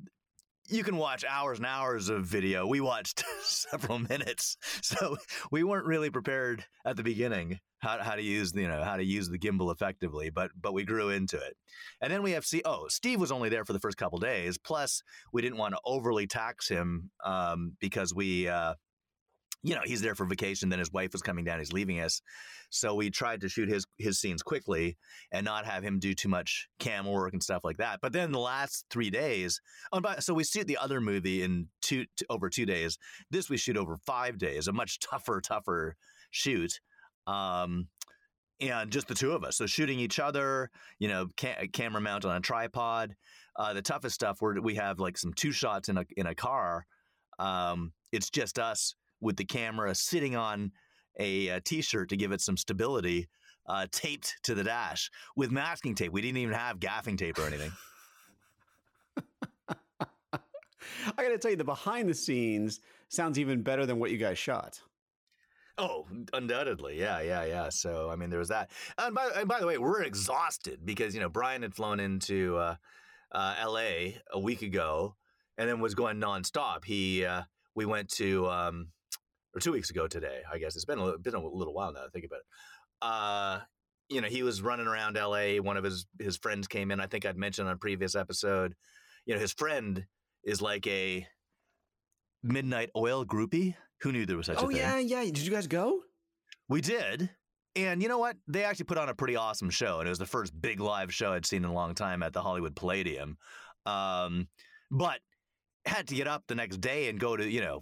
you 0.73 0.83
can 0.83 0.97
watch 0.97 1.23
hours 1.23 1.59
and 1.59 1.67
hours 1.67 2.09
of 2.09 2.25
video. 2.25 2.65
We 2.65 2.81
watched 2.81 3.23
several 3.43 3.99
minutes, 3.99 4.57
so 4.81 5.17
we 5.51 5.63
weren't 5.63 5.85
really 5.85 6.09
prepared 6.09 6.65
at 6.83 6.97
the 6.97 7.03
beginning 7.03 7.59
how, 7.79 7.99
how 8.01 8.15
to 8.15 8.23
use 8.23 8.53
you 8.55 8.67
know 8.67 8.83
how 8.83 8.97
to 8.97 9.03
use 9.03 9.29
the 9.29 9.37
gimbal 9.37 9.71
effectively. 9.71 10.31
But 10.31 10.51
but 10.59 10.73
we 10.73 10.83
grew 10.83 11.09
into 11.09 11.37
it, 11.37 11.55
and 12.01 12.11
then 12.11 12.23
we 12.23 12.31
have 12.31 12.45
see 12.45 12.63
oh 12.65 12.87
Steve 12.89 13.19
was 13.19 13.31
only 13.31 13.49
there 13.49 13.65
for 13.65 13.73
the 13.73 13.79
first 13.79 13.97
couple 13.97 14.17
days. 14.17 14.57
Plus 14.57 15.03
we 15.31 15.41
didn't 15.41 15.59
want 15.59 15.75
to 15.75 15.79
overly 15.85 16.25
tax 16.25 16.67
him 16.67 17.11
um, 17.23 17.73
because 17.79 18.13
we. 18.13 18.47
Uh, 18.47 18.73
you 19.63 19.73
know, 19.75 19.81
he's 19.85 20.01
there 20.01 20.13
for 20.13 20.25
vacation. 20.25 20.69
Then 20.69 20.79
his 20.79 20.91
wife 20.91 21.13
was 21.13 21.21
coming 21.21 21.45
down. 21.45 21.59
He's 21.59 21.71
leaving 21.71 22.01
us, 22.01 22.21
so 22.69 22.93
we 22.93 23.09
tried 23.09 23.41
to 23.41 23.49
shoot 23.49 23.69
his 23.69 23.85
his 23.97 24.19
scenes 24.19 24.43
quickly 24.43 24.97
and 25.31 25.45
not 25.45 25.65
have 25.65 25.83
him 25.83 25.99
do 25.99 26.13
too 26.13 26.29
much 26.29 26.67
cam 26.79 27.05
work 27.05 27.33
and 27.33 27.41
stuff 27.41 27.63
like 27.63 27.77
that. 27.77 27.99
But 28.01 28.11
then 28.11 28.31
the 28.31 28.39
last 28.39 28.85
three 28.89 29.09
days, 29.09 29.61
oh, 29.93 30.01
so 30.19 30.33
we 30.33 30.43
shoot 30.43 30.67
the 30.67 30.77
other 30.77 30.99
movie 30.99 31.43
in 31.43 31.67
two 31.81 32.05
over 32.29 32.49
two 32.49 32.65
days. 32.65 32.97
This 33.31 33.49
we 33.49 33.57
shoot 33.57 33.77
over 33.77 33.97
five 34.05 34.37
days. 34.37 34.67
A 34.67 34.73
much 34.73 34.99
tougher, 34.99 35.39
tougher 35.41 35.95
shoot. 36.31 36.79
Um, 37.25 37.87
and 38.59 38.91
just 38.91 39.07
the 39.07 39.15
two 39.15 39.31
of 39.31 39.43
us. 39.43 39.57
So 39.57 39.65
shooting 39.65 39.99
each 39.99 40.19
other, 40.19 40.69
you 40.99 41.07
know, 41.07 41.27
ca- 41.39 41.67
camera 41.71 42.01
mount 42.01 42.25
on 42.25 42.35
a 42.35 42.41
tripod. 42.41 43.15
Uh, 43.55 43.73
the 43.73 43.81
toughest 43.81 44.15
stuff 44.15 44.37
where 44.41 44.55
we 44.61 44.75
have 44.75 44.99
like 44.99 45.17
some 45.17 45.33
two 45.33 45.51
shots 45.51 45.89
in 45.89 45.97
a 45.97 46.05
in 46.17 46.27
a 46.27 46.35
car. 46.35 46.85
Um, 47.39 47.93
it's 48.11 48.29
just 48.29 48.59
us 48.59 48.95
with 49.23 49.37
the 49.37 49.45
camera 49.45 49.95
sitting 49.95 50.35
on 50.35 50.71
a 51.19 51.47
a 51.49 51.61
t-shirt 51.61 52.09
to 52.09 52.17
give 52.17 52.31
it 52.31 52.41
some 52.41 52.57
stability, 52.57 53.27
uh, 53.67 53.87
taped 53.91 54.35
to 54.43 54.55
the 54.55 54.63
dash 54.63 55.09
with 55.35 55.51
masking 55.51 55.95
tape. 55.95 56.11
We 56.11 56.21
didn't 56.21 56.37
even 56.37 56.53
have 56.53 56.79
gaffing 56.79 57.17
tape 57.17 57.39
or 57.39 57.45
anything. 57.47 57.71
I 61.17 61.23
got 61.23 61.29
to 61.29 61.37
tell 61.37 61.51
you, 61.51 61.57
the 61.57 61.63
behind 61.63 62.09
the 62.09 62.13
scenes 62.13 62.79
sounds 63.09 63.39
even 63.39 63.61
better 63.61 63.85
than 63.85 63.99
what 63.99 64.11
you 64.11 64.17
guys 64.17 64.37
shot. 64.37 64.79
Oh, 65.77 66.07
undoubtedly, 66.33 66.99
yeah, 66.99 67.21
yeah, 67.21 67.45
yeah. 67.45 67.69
So 67.69 68.09
I 68.11 68.15
mean, 68.15 68.29
there 68.29 68.39
was 68.39 68.49
that. 68.49 68.69
And 68.97 69.15
by, 69.15 69.29
and 69.35 69.47
by 69.47 69.59
the 69.59 69.65
way, 69.65 69.77
we're 69.77 70.03
exhausted 70.03 70.85
because 70.85 71.15
you 71.15 71.21
know 71.21 71.29
Brian 71.29 71.63
had 71.63 71.73
flown 71.73 71.99
into 71.99 72.57
uh, 72.57 72.75
uh, 73.31 73.55
L.A. 73.59 74.21
a 74.31 74.39
week 74.39 74.61
ago 74.61 75.15
and 75.57 75.67
then 75.67 75.79
was 75.79 75.95
going 75.95 76.17
nonstop. 76.17 76.85
He 76.85 77.25
uh, 77.25 77.43
we 77.75 77.85
went 77.85 78.09
to 78.11 78.47
um, 78.49 78.89
or 79.55 79.59
two 79.59 79.71
weeks 79.71 79.89
ago 79.89 80.07
today. 80.07 80.41
I 80.51 80.57
guess 80.57 80.75
it's 80.75 80.85
been 80.85 80.99
a, 80.99 81.17
been 81.17 81.35
a 81.35 81.45
little 81.45 81.73
while 81.73 81.93
now. 81.93 82.03
To 82.03 82.09
think 82.09 82.25
about 82.25 82.39
it. 82.39 82.45
Uh, 83.01 83.59
you 84.09 84.21
know, 84.21 84.27
he 84.27 84.43
was 84.43 84.61
running 84.61 84.87
around 84.87 85.17
L.A. 85.17 85.59
One 85.59 85.77
of 85.77 85.83
his 85.83 86.05
his 86.19 86.37
friends 86.37 86.67
came 86.67 86.91
in. 86.91 86.99
I 86.99 87.07
think 87.07 87.25
I'd 87.25 87.37
mentioned 87.37 87.67
on 87.67 87.75
a 87.75 87.77
previous 87.77 88.15
episode. 88.15 88.75
You 89.25 89.35
know, 89.35 89.39
his 89.39 89.53
friend 89.53 90.05
is 90.43 90.61
like 90.61 90.85
a 90.87 91.27
midnight 92.43 92.89
oil 92.95 93.25
groupie. 93.25 93.75
Who 94.01 94.11
knew 94.11 94.25
there 94.25 94.37
was 94.37 94.47
such 94.47 94.57
oh, 94.57 94.65
a 94.65 94.67
thing? 94.67 94.77
Oh 94.77 94.79
yeah, 94.79 94.99
yeah. 94.99 95.23
Did 95.23 95.39
you 95.39 95.51
guys 95.51 95.67
go? 95.67 96.01
We 96.67 96.81
did. 96.81 97.29
And 97.75 98.03
you 98.03 98.09
know 98.09 98.19
what? 98.19 98.35
They 98.47 98.63
actually 98.63 98.85
put 98.85 98.97
on 98.97 99.09
a 99.09 99.15
pretty 99.15 99.35
awesome 99.35 99.69
show, 99.69 99.99
and 99.99 100.07
it 100.07 100.09
was 100.09 100.19
the 100.19 100.25
first 100.25 100.59
big 100.59 100.79
live 100.79 101.13
show 101.13 101.33
I'd 101.33 101.45
seen 101.45 101.63
in 101.63 101.69
a 101.69 101.73
long 101.73 101.95
time 101.95 102.21
at 102.21 102.33
the 102.33 102.41
Hollywood 102.41 102.75
Palladium. 102.75 103.37
Um, 103.85 104.47
but 104.91 105.19
had 105.85 106.07
to 106.07 106.15
get 106.15 106.27
up 106.27 106.43
the 106.47 106.55
next 106.55 106.79
day 106.81 107.09
and 107.09 107.19
go 107.19 107.35
to 107.35 107.47
you 107.47 107.61
know 107.61 107.79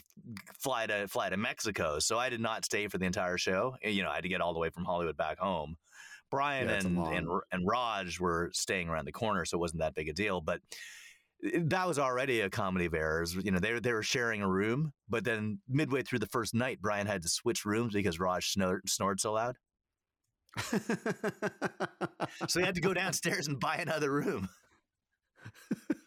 fly 0.60 0.86
to 0.88 1.08
fly 1.08 1.30
to 1.30 1.38
Mexico. 1.38 2.00
So 2.00 2.18
I 2.18 2.30
did 2.30 2.42
not 2.42 2.66
stay 2.66 2.88
for 2.88 2.98
the 2.98 3.06
entire 3.06 3.38
show. 3.38 3.76
You 3.84 4.04
know, 4.04 4.10
I 4.10 4.16
had 4.16 4.24
to 4.24 4.30
get 4.30 4.42
all 4.42 4.54
the 4.54 4.60
way 4.60 4.70
from 4.70 4.86
Hollywood 4.86 5.18
back 5.18 5.40
home. 5.40 5.78
Brian 6.30 6.70
yeah, 6.70 6.76
and, 6.76 6.98
and 6.98 7.28
and 7.52 7.68
Raj 7.68 8.20
were 8.20 8.50
staying 8.54 8.88
around 8.90 9.06
the 9.06 9.12
corner, 9.12 9.46
so 9.46 9.58
it 9.58 9.60
wasn't 9.60 9.82
that 9.82 9.96
big 9.96 10.08
a 10.08 10.14
deal. 10.14 10.42
But 10.42 10.62
eh, 11.44 11.60
that 11.64 11.88
was 11.88 12.00
already 12.00 12.42
a 12.42 12.50
comedy 12.50 12.86
of 12.86 12.94
errors. 12.94 13.36
You 13.36 13.52
know, 13.52 13.60
they 13.60 13.78
they 13.80 13.94
were 13.94 14.04
sharing 14.04 14.42
a 14.42 14.50
room, 14.50 14.94
but 15.10 15.24
then 15.24 15.60
midway 15.68 16.02
through 16.04 16.20
the 16.20 16.28
first 16.28 16.54
night, 16.54 16.80
Brian 16.82 17.08
had 17.08 17.22
to 17.24 17.30
switch 17.30 17.66
rooms 17.66 17.94
because 17.94 18.20
Raj 18.20 18.52
snored, 18.52 18.90
snored 18.90 19.20
so 19.20 19.34
loud. 19.34 19.58
so 22.48 22.60
he 22.60 22.66
had 22.66 22.76
to 22.76 22.82
go 22.82 22.94
downstairs 22.94 23.48
and 23.48 23.60
buy 23.60 23.76
another 23.76 24.12
room. 24.12 24.50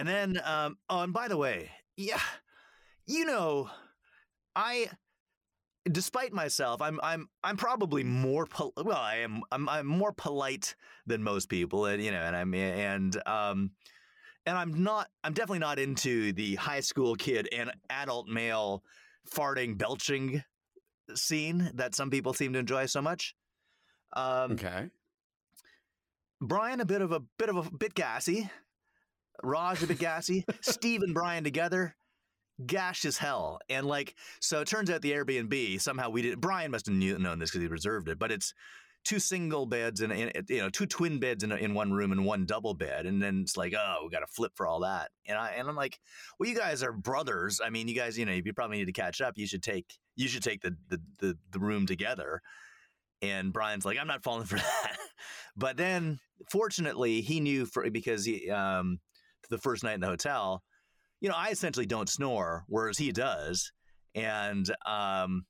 And 0.00 0.08
then, 0.08 0.40
um, 0.46 0.78
oh, 0.88 1.02
and 1.02 1.12
by 1.12 1.28
the 1.28 1.36
way, 1.36 1.70
yeah, 1.94 2.22
you 3.06 3.26
know, 3.26 3.68
I, 4.56 4.88
despite 5.84 6.32
myself, 6.32 6.80
I'm 6.80 6.98
I'm 7.02 7.28
I'm 7.44 7.58
probably 7.58 8.02
more 8.02 8.46
pol- 8.46 8.72
well, 8.78 8.96
I 8.96 9.16
am 9.16 9.42
I'm 9.52 9.68
I'm 9.68 9.86
more 9.86 10.12
polite 10.12 10.74
than 11.04 11.22
most 11.22 11.50
people, 11.50 11.84
and 11.84 12.02
you 12.02 12.12
know, 12.12 12.22
and 12.22 12.34
I'm 12.34 12.54
and 12.54 13.14
um, 13.28 13.72
and 14.46 14.56
I'm 14.56 14.82
not 14.82 15.08
I'm 15.22 15.34
definitely 15.34 15.58
not 15.58 15.78
into 15.78 16.32
the 16.32 16.54
high 16.54 16.80
school 16.80 17.14
kid 17.14 17.46
and 17.52 17.70
adult 17.90 18.26
male 18.26 18.82
farting 19.30 19.76
belching 19.76 20.42
scene 21.14 21.72
that 21.74 21.94
some 21.94 22.08
people 22.08 22.32
seem 22.32 22.54
to 22.54 22.58
enjoy 22.58 22.86
so 22.86 23.02
much. 23.02 23.34
Um, 24.14 24.52
okay. 24.52 24.88
Brian, 26.40 26.80
a 26.80 26.86
bit 26.86 27.02
of 27.02 27.12
a 27.12 27.20
bit 27.38 27.50
of 27.50 27.56
a 27.58 27.70
bit 27.70 27.92
gassy, 27.92 28.48
Raj 29.42 29.82
a 29.82 29.86
bit 29.86 29.98
gassy. 29.98 30.44
Steve 30.60 31.02
and 31.02 31.14
Brian 31.14 31.44
together, 31.44 31.96
gash 32.64 33.04
as 33.04 33.16
hell. 33.16 33.60
And 33.68 33.86
like, 33.86 34.14
so 34.40 34.60
it 34.60 34.68
turns 34.68 34.90
out 34.90 35.02
the 35.02 35.12
Airbnb 35.12 35.80
somehow 35.80 36.10
we 36.10 36.22
did. 36.22 36.40
Brian 36.40 36.70
must 36.70 36.86
have 36.86 36.94
knew, 36.94 37.18
known 37.18 37.38
this 37.38 37.50
because 37.50 37.62
he 37.62 37.68
reserved 37.68 38.08
it, 38.08 38.18
but 38.18 38.32
it's 38.32 38.54
two 39.04 39.18
single 39.18 39.64
beds 39.64 40.02
and 40.02 40.12
you 40.48 40.58
know 40.58 40.68
two 40.68 40.84
twin 40.86 41.18
beds 41.18 41.42
in, 41.42 41.52
in 41.52 41.72
one 41.72 41.92
room 41.92 42.12
and 42.12 42.24
one 42.24 42.44
double 42.46 42.74
bed, 42.74 43.06
and 43.06 43.22
then 43.22 43.40
it's 43.42 43.56
like, 43.56 43.74
oh, 43.74 44.00
we 44.04 44.10
got 44.10 44.20
to 44.20 44.26
flip 44.26 44.52
for 44.54 44.66
all 44.66 44.80
that. 44.80 45.10
And 45.26 45.38
I 45.38 45.50
and 45.50 45.68
I'm 45.68 45.76
like, 45.76 45.98
well, 46.38 46.48
you 46.48 46.56
guys 46.56 46.82
are 46.82 46.92
brothers. 46.92 47.60
I 47.64 47.70
mean, 47.70 47.88
you 47.88 47.94
guys, 47.94 48.18
you 48.18 48.26
know, 48.26 48.32
you 48.32 48.52
probably 48.52 48.78
need 48.78 48.86
to 48.86 48.92
catch 48.92 49.20
up. 49.20 49.34
You 49.36 49.46
should 49.46 49.62
take 49.62 49.98
you 50.16 50.28
should 50.28 50.42
take 50.42 50.60
the 50.62 50.76
the 50.88 51.00
the, 51.18 51.38
the 51.52 51.58
room 51.58 51.86
together. 51.86 52.40
And 53.22 53.52
Brian's 53.52 53.84
like, 53.84 53.98
I'm 53.98 54.06
not 54.06 54.22
falling 54.22 54.46
for 54.46 54.56
that. 54.56 54.96
but 55.56 55.76
then, 55.76 56.20
fortunately, 56.48 57.20
he 57.20 57.40
knew 57.40 57.66
for 57.66 57.88
because 57.90 58.24
he 58.24 58.50
um, 58.50 58.98
the 59.48 59.58
first 59.58 59.84
night 59.84 59.94
in 59.94 60.00
the 60.00 60.06
hotel, 60.06 60.62
you 61.20 61.28
know, 61.28 61.34
I 61.36 61.48
essentially 61.48 61.86
don't 61.86 62.08
snore, 62.08 62.64
whereas 62.68 62.98
he 62.98 63.12
does. 63.12 63.72
And 64.14 64.66
um, 64.86 65.44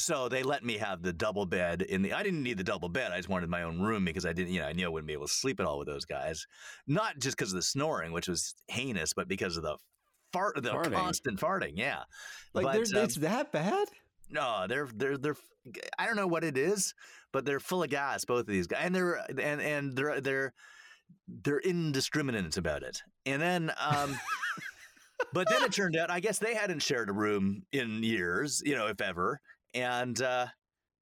so 0.00 0.28
they 0.28 0.42
let 0.42 0.64
me 0.64 0.78
have 0.78 1.02
the 1.02 1.12
double 1.12 1.46
bed 1.46 1.82
in 1.82 2.02
the. 2.02 2.12
I 2.12 2.22
didn't 2.22 2.42
need 2.42 2.58
the 2.58 2.64
double 2.64 2.88
bed. 2.88 3.12
I 3.12 3.16
just 3.16 3.28
wanted 3.28 3.48
my 3.48 3.62
own 3.62 3.80
room 3.80 4.04
because 4.04 4.26
I 4.26 4.32
didn't, 4.32 4.52
you 4.52 4.60
know, 4.60 4.66
I 4.66 4.72
knew 4.72 4.86
I 4.86 4.88
wouldn't 4.88 5.06
be 5.06 5.12
able 5.12 5.26
to 5.26 5.32
sleep 5.32 5.60
at 5.60 5.66
all 5.66 5.78
with 5.78 5.88
those 5.88 6.04
guys. 6.04 6.46
Not 6.86 7.18
just 7.18 7.36
because 7.36 7.52
of 7.52 7.56
the 7.56 7.62
snoring, 7.62 8.12
which 8.12 8.28
was 8.28 8.54
heinous, 8.68 9.12
but 9.14 9.28
because 9.28 9.56
of 9.56 9.62
the 9.62 9.76
fart, 10.32 10.62
the 10.62 10.70
farting. 10.70 10.92
constant 10.92 11.38
farting. 11.38 11.72
Yeah, 11.74 12.02
like 12.54 12.64
but, 12.64 12.76
um, 12.76 13.04
it's 13.04 13.16
that 13.16 13.52
bad. 13.52 13.88
No, 14.30 14.66
they're 14.68 14.88
they're 14.94 15.18
they're. 15.18 15.36
I 15.98 16.06
don't 16.06 16.16
know 16.16 16.26
what 16.26 16.44
it 16.44 16.56
is, 16.56 16.94
but 17.32 17.44
they're 17.44 17.60
full 17.60 17.82
of 17.82 17.90
gas. 17.90 18.24
Both 18.24 18.40
of 18.40 18.46
these 18.46 18.66
guys, 18.66 18.80
and 18.82 18.94
they're 18.94 19.20
and 19.38 19.60
and 19.60 19.96
they're 19.96 20.20
they're 20.20 20.54
they're 21.28 21.58
indiscriminate 21.58 22.56
about 22.56 22.82
it. 22.82 23.00
And 23.26 23.40
then, 23.40 23.72
um, 23.80 24.18
but 25.32 25.48
then 25.48 25.62
it 25.62 25.72
turned 25.72 25.96
out, 25.96 26.10
I 26.10 26.20
guess 26.20 26.38
they 26.38 26.54
hadn't 26.54 26.80
shared 26.80 27.08
a 27.08 27.12
room 27.12 27.62
in 27.72 28.02
years, 28.02 28.62
you 28.64 28.74
know, 28.74 28.86
if 28.86 29.00
ever. 29.00 29.40
And 29.74 30.20
uh, 30.20 30.46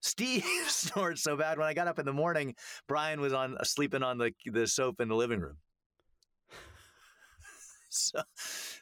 Steve 0.01 0.45
snored 0.67 1.19
so 1.19 1.37
bad 1.37 1.59
when 1.59 1.67
I 1.67 1.75
got 1.75 1.89
up 1.89 1.99
in 1.99 2.07
the 2.07 2.13
morning, 2.13 2.55
Brian 2.87 3.21
was 3.21 3.33
on 3.33 3.57
sleeping 3.63 4.03
on 4.03 4.19
the 4.19 4.33
the 4.47 4.67
sofa 4.67 5.03
in 5.03 5.09
the 5.09 5.17
living 5.17 5.41
room. 5.41 5.57
so, 7.91 8.21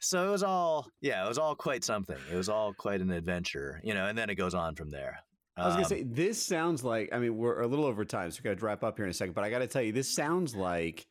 so 0.01 0.29
it 0.29 0.31
was 0.31 0.43
all, 0.43 0.89
yeah, 1.01 1.25
it 1.25 1.29
was 1.29 1.39
all 1.39 1.55
quite 1.55 1.85
something. 1.85 2.19
It 2.31 2.37
was 2.37 2.49
all 2.49 2.73
quite 2.75 3.01
an 3.01 3.11
adventure, 3.11 3.81
you 3.85 3.95
know. 3.95 4.07
And 4.07 4.17
then 4.17 4.31
it 4.31 4.35
goes 4.35 4.55
on 4.55 4.75
from 4.75 4.91
there. 4.91 5.19
I 5.57 5.67
was 5.67 5.75
gonna 5.75 5.87
um, 5.87 5.89
say 5.89 6.03
this 6.03 6.45
sounds 6.45 6.85
like. 6.85 7.09
I 7.13 7.19
mean, 7.19 7.37
we're 7.37 7.63
a 7.63 7.67
little 7.67 7.87
over 7.87 8.05
time, 8.05 8.31
so 8.31 8.41
we 8.43 8.51
got 8.51 8.59
to 8.59 8.65
wrap 8.65 8.85
up 8.85 8.97
here 8.97 9.07
in 9.07 9.11
a 9.11 9.15
second. 9.15 9.35
But 9.35 9.45
I 9.45 9.51
got 9.51 9.61
to 9.61 9.67
tell 9.67 9.83
you, 9.83 9.93
this 9.93 10.15
sounds 10.15 10.55
like 10.55 11.07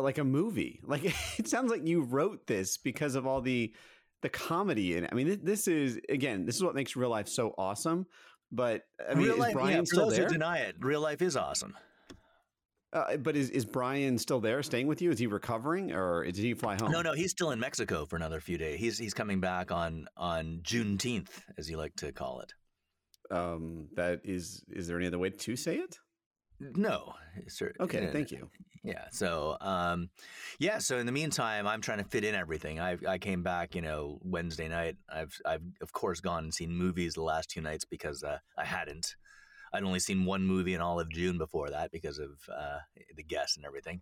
like 0.00 0.18
a 0.18 0.24
movie. 0.24 0.80
Like 0.84 1.04
it 1.38 1.48
sounds 1.48 1.70
like 1.70 1.86
you 1.86 2.02
wrote 2.02 2.46
this 2.46 2.76
because 2.76 3.14
of 3.14 3.26
all 3.26 3.40
the 3.40 3.72
the 4.22 4.28
comedy 4.28 4.96
in 4.96 5.04
it. 5.04 5.10
I 5.12 5.14
mean, 5.14 5.40
this 5.42 5.68
is 5.68 6.00
again, 6.08 6.46
this 6.46 6.56
is 6.56 6.62
what 6.62 6.74
makes 6.74 6.96
real 6.96 7.10
life 7.10 7.28
so 7.28 7.54
awesome. 7.58 8.06
But 8.50 8.82
I 9.08 9.14
mean, 9.14 9.26
real 9.26 9.38
life, 9.38 9.54
Brian 9.54 9.78
yeah, 9.78 9.82
still 9.84 10.10
there? 10.10 10.28
Deny 10.28 10.58
it. 10.58 10.76
Real 10.80 11.00
life 11.00 11.22
is 11.22 11.36
awesome. 11.36 11.74
Uh, 12.92 13.16
but 13.16 13.36
is, 13.36 13.50
is 13.50 13.64
Brian 13.64 14.16
still 14.16 14.38
there, 14.38 14.62
staying 14.62 14.86
with 14.86 15.02
you? 15.02 15.10
Is 15.10 15.18
he 15.18 15.26
recovering, 15.26 15.92
or 15.92 16.24
did 16.24 16.36
he 16.36 16.54
fly 16.54 16.76
home? 16.76 16.92
No, 16.92 17.02
no, 17.02 17.12
he's 17.12 17.32
still 17.32 17.50
in 17.50 17.58
Mexico 17.58 18.06
for 18.06 18.14
another 18.14 18.40
few 18.40 18.56
days. 18.56 18.78
He's 18.78 18.96
he's 18.96 19.14
coming 19.14 19.40
back 19.40 19.72
on 19.72 20.06
on 20.16 20.60
Juneteenth, 20.62 21.30
as 21.58 21.68
you 21.68 21.76
like 21.76 21.96
to 21.96 22.12
call 22.12 22.40
it. 22.40 22.52
Um, 23.34 23.88
that 23.96 24.20
is. 24.22 24.62
Is 24.70 24.86
there 24.86 24.96
any 24.96 25.08
other 25.08 25.18
way 25.18 25.30
to 25.30 25.56
say 25.56 25.76
it? 25.76 25.98
No. 26.74 27.14
Sir, 27.48 27.72
okay, 27.80 28.08
thank 28.12 28.30
you. 28.30 28.48
Yeah. 28.82 29.04
So, 29.10 29.56
um, 29.60 30.10
yeah. 30.58 30.78
So 30.78 30.98
in 30.98 31.06
the 31.06 31.12
meantime, 31.12 31.66
I'm 31.66 31.80
trying 31.80 31.98
to 31.98 32.04
fit 32.04 32.24
in 32.24 32.34
everything. 32.34 32.80
I 32.80 32.98
I 33.08 33.18
came 33.18 33.42
back, 33.42 33.74
you 33.74 33.82
know, 33.82 34.18
Wednesday 34.22 34.68
night. 34.68 34.96
I've 35.08 35.36
I've 35.44 35.62
of 35.80 35.92
course 35.92 36.20
gone 36.20 36.44
and 36.44 36.54
seen 36.54 36.70
movies 36.70 37.14
the 37.14 37.22
last 37.22 37.50
two 37.50 37.60
nights 37.60 37.84
because 37.84 38.22
uh, 38.22 38.38
I 38.58 38.64
hadn't. 38.64 39.16
I'd 39.72 39.82
only 39.82 40.00
seen 40.00 40.24
one 40.24 40.46
movie 40.46 40.74
in 40.74 40.80
all 40.80 41.00
of 41.00 41.10
June 41.10 41.36
before 41.36 41.68
that 41.70 41.90
because 41.90 42.18
of 42.18 42.30
uh, 42.54 42.78
the 43.16 43.24
guests 43.24 43.56
and 43.56 43.66
everything. 43.66 44.00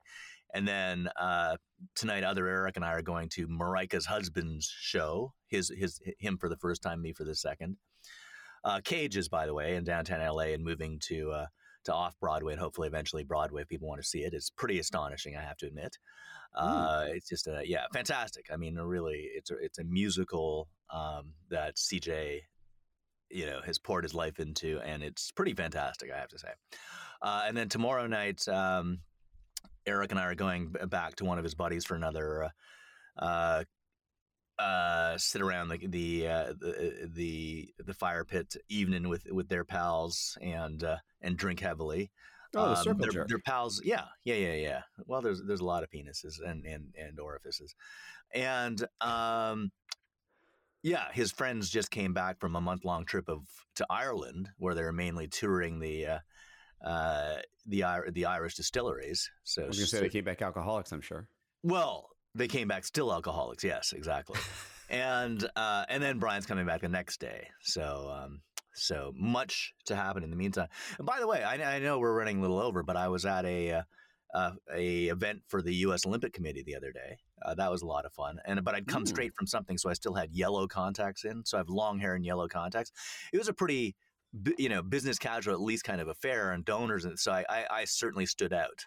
And 0.52 0.68
then 0.68 1.08
uh, 1.18 1.56
tonight, 1.94 2.24
other 2.24 2.46
Eric 2.46 2.76
and 2.76 2.84
I 2.84 2.92
are 2.92 3.02
going 3.02 3.30
to 3.30 3.48
Marika's 3.48 4.04
husband's 4.04 4.66
show. 4.66 5.32
His 5.48 5.72
his 5.76 6.00
him 6.18 6.36
for 6.36 6.48
the 6.48 6.58
first 6.58 6.82
time, 6.82 7.00
me 7.00 7.12
for 7.12 7.24
the 7.24 7.34
second. 7.34 7.76
Uh, 8.64 8.80
Cages, 8.84 9.28
by 9.28 9.46
the 9.46 9.54
way, 9.54 9.76
in 9.76 9.84
downtown 9.84 10.20
LA, 10.20 10.52
and 10.52 10.62
moving 10.62 10.98
to 11.04 11.32
uh, 11.32 11.46
to 11.84 11.94
off 11.94 12.18
Broadway 12.20 12.52
and 12.52 12.60
hopefully 12.60 12.88
eventually 12.88 13.24
Broadway 13.24 13.62
if 13.62 13.68
people 13.68 13.88
want 13.88 14.00
to 14.00 14.06
see 14.06 14.20
it. 14.20 14.34
It's 14.34 14.50
pretty 14.50 14.78
astonishing, 14.78 15.36
I 15.36 15.42
have 15.42 15.56
to 15.58 15.66
admit. 15.66 15.98
Uh, 16.54 17.06
it's 17.08 17.28
just 17.28 17.46
a 17.46 17.62
yeah, 17.64 17.84
fantastic. 17.92 18.46
I 18.52 18.56
mean, 18.56 18.76
really, 18.76 19.28
it's 19.34 19.50
a, 19.50 19.56
it's 19.56 19.78
a 19.78 19.84
musical 19.84 20.68
um, 20.90 21.32
that 21.48 21.76
CJ, 21.76 22.40
you 23.30 23.46
know, 23.46 23.60
has 23.64 23.78
poured 23.78 24.04
his 24.04 24.14
life 24.14 24.38
into, 24.38 24.78
and 24.80 25.02
it's 25.02 25.30
pretty 25.30 25.54
fantastic, 25.54 26.10
I 26.12 26.18
have 26.18 26.28
to 26.28 26.38
say. 26.38 26.50
Uh, 27.22 27.44
and 27.46 27.56
then 27.56 27.68
tomorrow 27.68 28.06
night, 28.06 28.46
um, 28.48 28.98
Eric 29.86 30.10
and 30.10 30.20
I 30.20 30.24
are 30.24 30.34
going 30.34 30.74
back 30.88 31.16
to 31.16 31.24
one 31.24 31.38
of 31.38 31.44
his 31.44 31.54
buddies 31.54 31.84
for 31.84 31.94
another. 31.94 32.50
Uh, 33.18 33.64
uh, 34.62 35.18
sit 35.18 35.42
around 35.42 35.68
the 35.68 35.86
the, 35.86 36.28
uh, 36.28 36.52
the 36.58 37.10
the 37.12 37.74
the 37.84 37.94
fire 37.94 38.24
pit 38.24 38.56
evening 38.68 39.08
with 39.08 39.26
with 39.30 39.48
their 39.48 39.64
pals 39.64 40.38
and 40.40 40.84
uh, 40.84 40.96
and 41.20 41.36
drink 41.36 41.60
heavily. 41.60 42.10
Oh, 42.54 42.68
the 42.68 42.76
circle 42.76 43.04
um, 43.04 43.10
jerk. 43.10 43.28
they're 43.28 43.38
pals. 43.38 43.80
Yeah, 43.84 44.04
yeah, 44.24 44.34
yeah, 44.36 44.54
yeah. 44.54 44.82
Well, 45.06 45.22
there's 45.22 45.42
there's 45.42 45.60
a 45.60 45.64
lot 45.64 45.82
of 45.82 45.90
penises 45.90 46.40
and 46.44 46.64
and 46.64 46.94
and 46.96 47.18
orifices, 47.18 47.74
and 48.32 48.84
um, 49.00 49.72
yeah, 50.82 51.10
his 51.12 51.32
friends 51.32 51.68
just 51.68 51.90
came 51.90 52.12
back 52.12 52.38
from 52.38 52.54
a 52.54 52.60
month 52.60 52.84
long 52.84 53.04
trip 53.04 53.28
of 53.28 53.42
to 53.76 53.86
Ireland 53.90 54.50
where 54.58 54.74
they 54.74 54.82
were 54.82 54.92
mainly 54.92 55.28
touring 55.28 55.80
the. 55.80 56.06
Uh, 56.06 56.18
uh, 56.84 57.36
the 57.64 57.84
the 58.10 58.24
Irish 58.24 58.56
distilleries. 58.56 59.30
So 59.44 59.62
I 59.62 59.66
was 59.68 59.76
going 59.76 59.84
to 59.84 59.88
say 59.88 60.00
they 60.00 60.08
came 60.08 60.24
back 60.24 60.42
alcoholics. 60.42 60.90
I'm 60.90 61.00
sure. 61.00 61.28
Well, 61.62 62.08
they 62.34 62.48
came 62.48 62.68
back 62.68 62.84
still 62.84 63.12
alcoholics. 63.12 63.64
Yes, 63.64 63.92
exactly. 63.92 64.38
and 64.90 65.48
uh, 65.56 65.84
and 65.88 66.02
then 66.02 66.18
Brian's 66.18 66.46
coming 66.46 66.66
back 66.66 66.80
the 66.82 66.88
next 66.88 67.20
day. 67.20 67.48
So 67.62 68.12
um, 68.14 68.40
so 68.74 69.12
much 69.16 69.74
to 69.86 69.96
happen 69.96 70.22
in 70.22 70.30
the 70.30 70.36
meantime. 70.36 70.68
And 70.98 71.06
by 71.06 71.20
the 71.20 71.26
way, 71.26 71.42
I, 71.42 71.76
I 71.76 71.78
know 71.78 71.98
we're 71.98 72.16
running 72.16 72.38
a 72.38 72.40
little 72.40 72.60
over, 72.60 72.82
but 72.82 72.96
I 72.96 73.08
was 73.08 73.26
at 73.26 73.44
a 73.44 73.72
uh, 73.72 73.82
uh, 74.34 74.52
a 74.74 75.08
event 75.08 75.42
for 75.46 75.60
the 75.60 75.74
U.S. 75.76 76.06
Olympic 76.06 76.32
Committee 76.32 76.62
the 76.62 76.74
other 76.74 76.92
day. 76.92 77.18
Uh, 77.44 77.54
that 77.54 77.70
was 77.70 77.82
a 77.82 77.86
lot 77.86 78.06
of 78.06 78.12
fun. 78.12 78.38
And 78.46 78.64
but 78.64 78.74
I'd 78.74 78.86
come 78.86 79.02
Ooh. 79.02 79.06
straight 79.06 79.34
from 79.34 79.46
something, 79.46 79.76
so 79.76 79.90
I 79.90 79.92
still 79.94 80.14
had 80.14 80.32
yellow 80.32 80.66
contacts 80.66 81.24
in. 81.24 81.44
So 81.44 81.58
I 81.58 81.60
have 81.60 81.68
long 81.68 81.98
hair 81.98 82.14
and 82.14 82.24
yellow 82.24 82.48
contacts. 82.48 82.92
It 83.32 83.38
was 83.38 83.48
a 83.48 83.52
pretty 83.52 83.94
you 84.56 84.70
know 84.70 84.82
business 84.82 85.18
casual 85.18 85.52
at 85.54 85.60
least 85.60 85.84
kind 85.84 86.00
of 86.00 86.08
affair 86.08 86.52
and 86.52 86.64
donors, 86.64 87.04
and 87.04 87.18
so 87.18 87.32
I, 87.32 87.44
I, 87.48 87.66
I 87.70 87.84
certainly 87.84 88.26
stood 88.26 88.52
out 88.52 88.86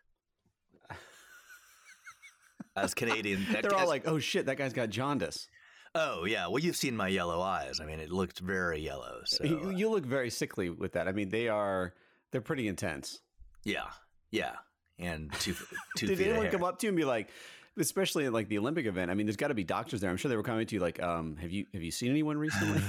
as 2.75 2.93
Canadian. 2.93 3.45
They're 3.61 3.73
all 3.73 3.88
like, 3.88 4.07
"Oh 4.07 4.19
shit, 4.19 4.47
that 4.47 4.57
guy's 4.57 4.73
got 4.73 4.89
jaundice." 4.89 5.47
Oh 5.93 6.25
yeah, 6.25 6.47
well 6.47 6.59
you've 6.59 6.75
seen 6.75 6.95
my 6.95 7.07
yellow 7.07 7.41
eyes. 7.41 7.79
I 7.79 7.85
mean, 7.85 7.99
it 7.99 8.11
looked 8.11 8.39
very 8.39 8.81
yellow. 8.81 9.21
So 9.25 9.43
you, 9.45 9.61
uh, 9.65 9.69
you 9.69 9.89
look 9.89 10.05
very 10.05 10.29
sickly 10.29 10.69
with 10.69 10.93
that. 10.93 11.07
I 11.07 11.13
mean, 11.13 11.29
they 11.29 11.47
are 11.47 11.93
they're 12.31 12.41
pretty 12.41 12.67
intense. 12.67 13.21
yeah, 13.63 13.85
yeah, 14.31 14.55
and 14.99 15.31
two 15.39 15.55
two 15.97 16.07
Did 16.07 16.21
anyone 16.21 16.49
come 16.49 16.63
up 16.63 16.79
to 16.79 16.88
you 16.88 16.89
and 16.89 16.97
be 16.97 17.05
like, 17.05 17.29
especially 17.77 18.25
at 18.25 18.33
like 18.33 18.49
the 18.49 18.57
Olympic 18.57 18.85
event? 18.88 19.09
I 19.09 19.13
mean, 19.13 19.25
there's 19.25 19.38
got 19.38 19.47
to 19.47 19.53
be 19.53 19.63
doctors 19.63 20.01
there. 20.01 20.09
I'm 20.09 20.17
sure 20.17 20.27
they 20.27 20.38
were 20.38 20.43
coming 20.43 20.67
to 20.67 20.75
you 20.75 20.81
like, 20.81 21.01
um, 21.01 21.38
"Have 21.38 21.51
you 21.51 21.65
have 21.73 21.81
you 21.81 21.91
seen 21.91 22.09
anyone 22.09 22.38
recently?" 22.38 22.81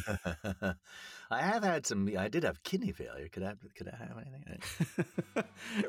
I 1.31 1.42
have 1.42 1.62
had 1.62 1.87
some. 1.87 2.11
I 2.18 2.29
did 2.29 2.42
have 2.44 2.62
kidney 2.62 2.92
failure. 2.92 3.29
Could 3.29 3.42
I? 3.44 3.55
Could 3.77 3.88
I 3.88 3.96
have 3.96 4.16
anything? 4.16 5.44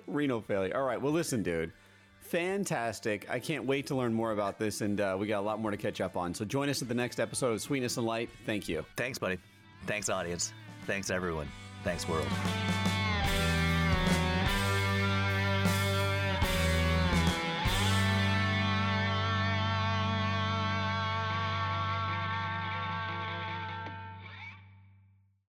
Renal 0.08 0.42
failure. 0.42 0.76
All 0.76 0.84
right. 0.84 1.02
Well, 1.02 1.14
listen, 1.14 1.44
dude. 1.44 1.74
Fantastic. 2.20 3.30
I 3.30 3.40
can't 3.40 3.66
wait 3.66 3.88
to 3.88 3.96
learn 3.96 4.14
more 4.14 4.32
about 4.32 4.60
this, 4.60 4.82
and 4.82 5.00
uh, 5.00 5.16
we 5.18 5.28
got 5.28 5.40
a 5.40 5.46
lot 5.46 5.62
more 5.62 5.72
to 5.72 5.78
catch 5.78 6.02
up 6.02 6.18
on. 6.18 6.34
So 6.34 6.44
join 6.44 6.70
us 6.70 6.82
at 6.82 6.88
the 6.88 6.94
next 6.94 7.20
episode 7.20 7.54
of 7.54 7.62
Sweetness 7.62 7.98
and 7.98 8.06
Light. 8.06 8.30
Thank 8.46 8.68
you. 8.68 8.86
Thanks, 8.98 9.18
buddy. 9.18 9.38
Thanks, 9.86 10.10
audience. 10.10 10.52
Thanks, 10.86 11.10
everyone. 11.10 11.48
Thanks, 11.84 12.08
world. 12.08 12.28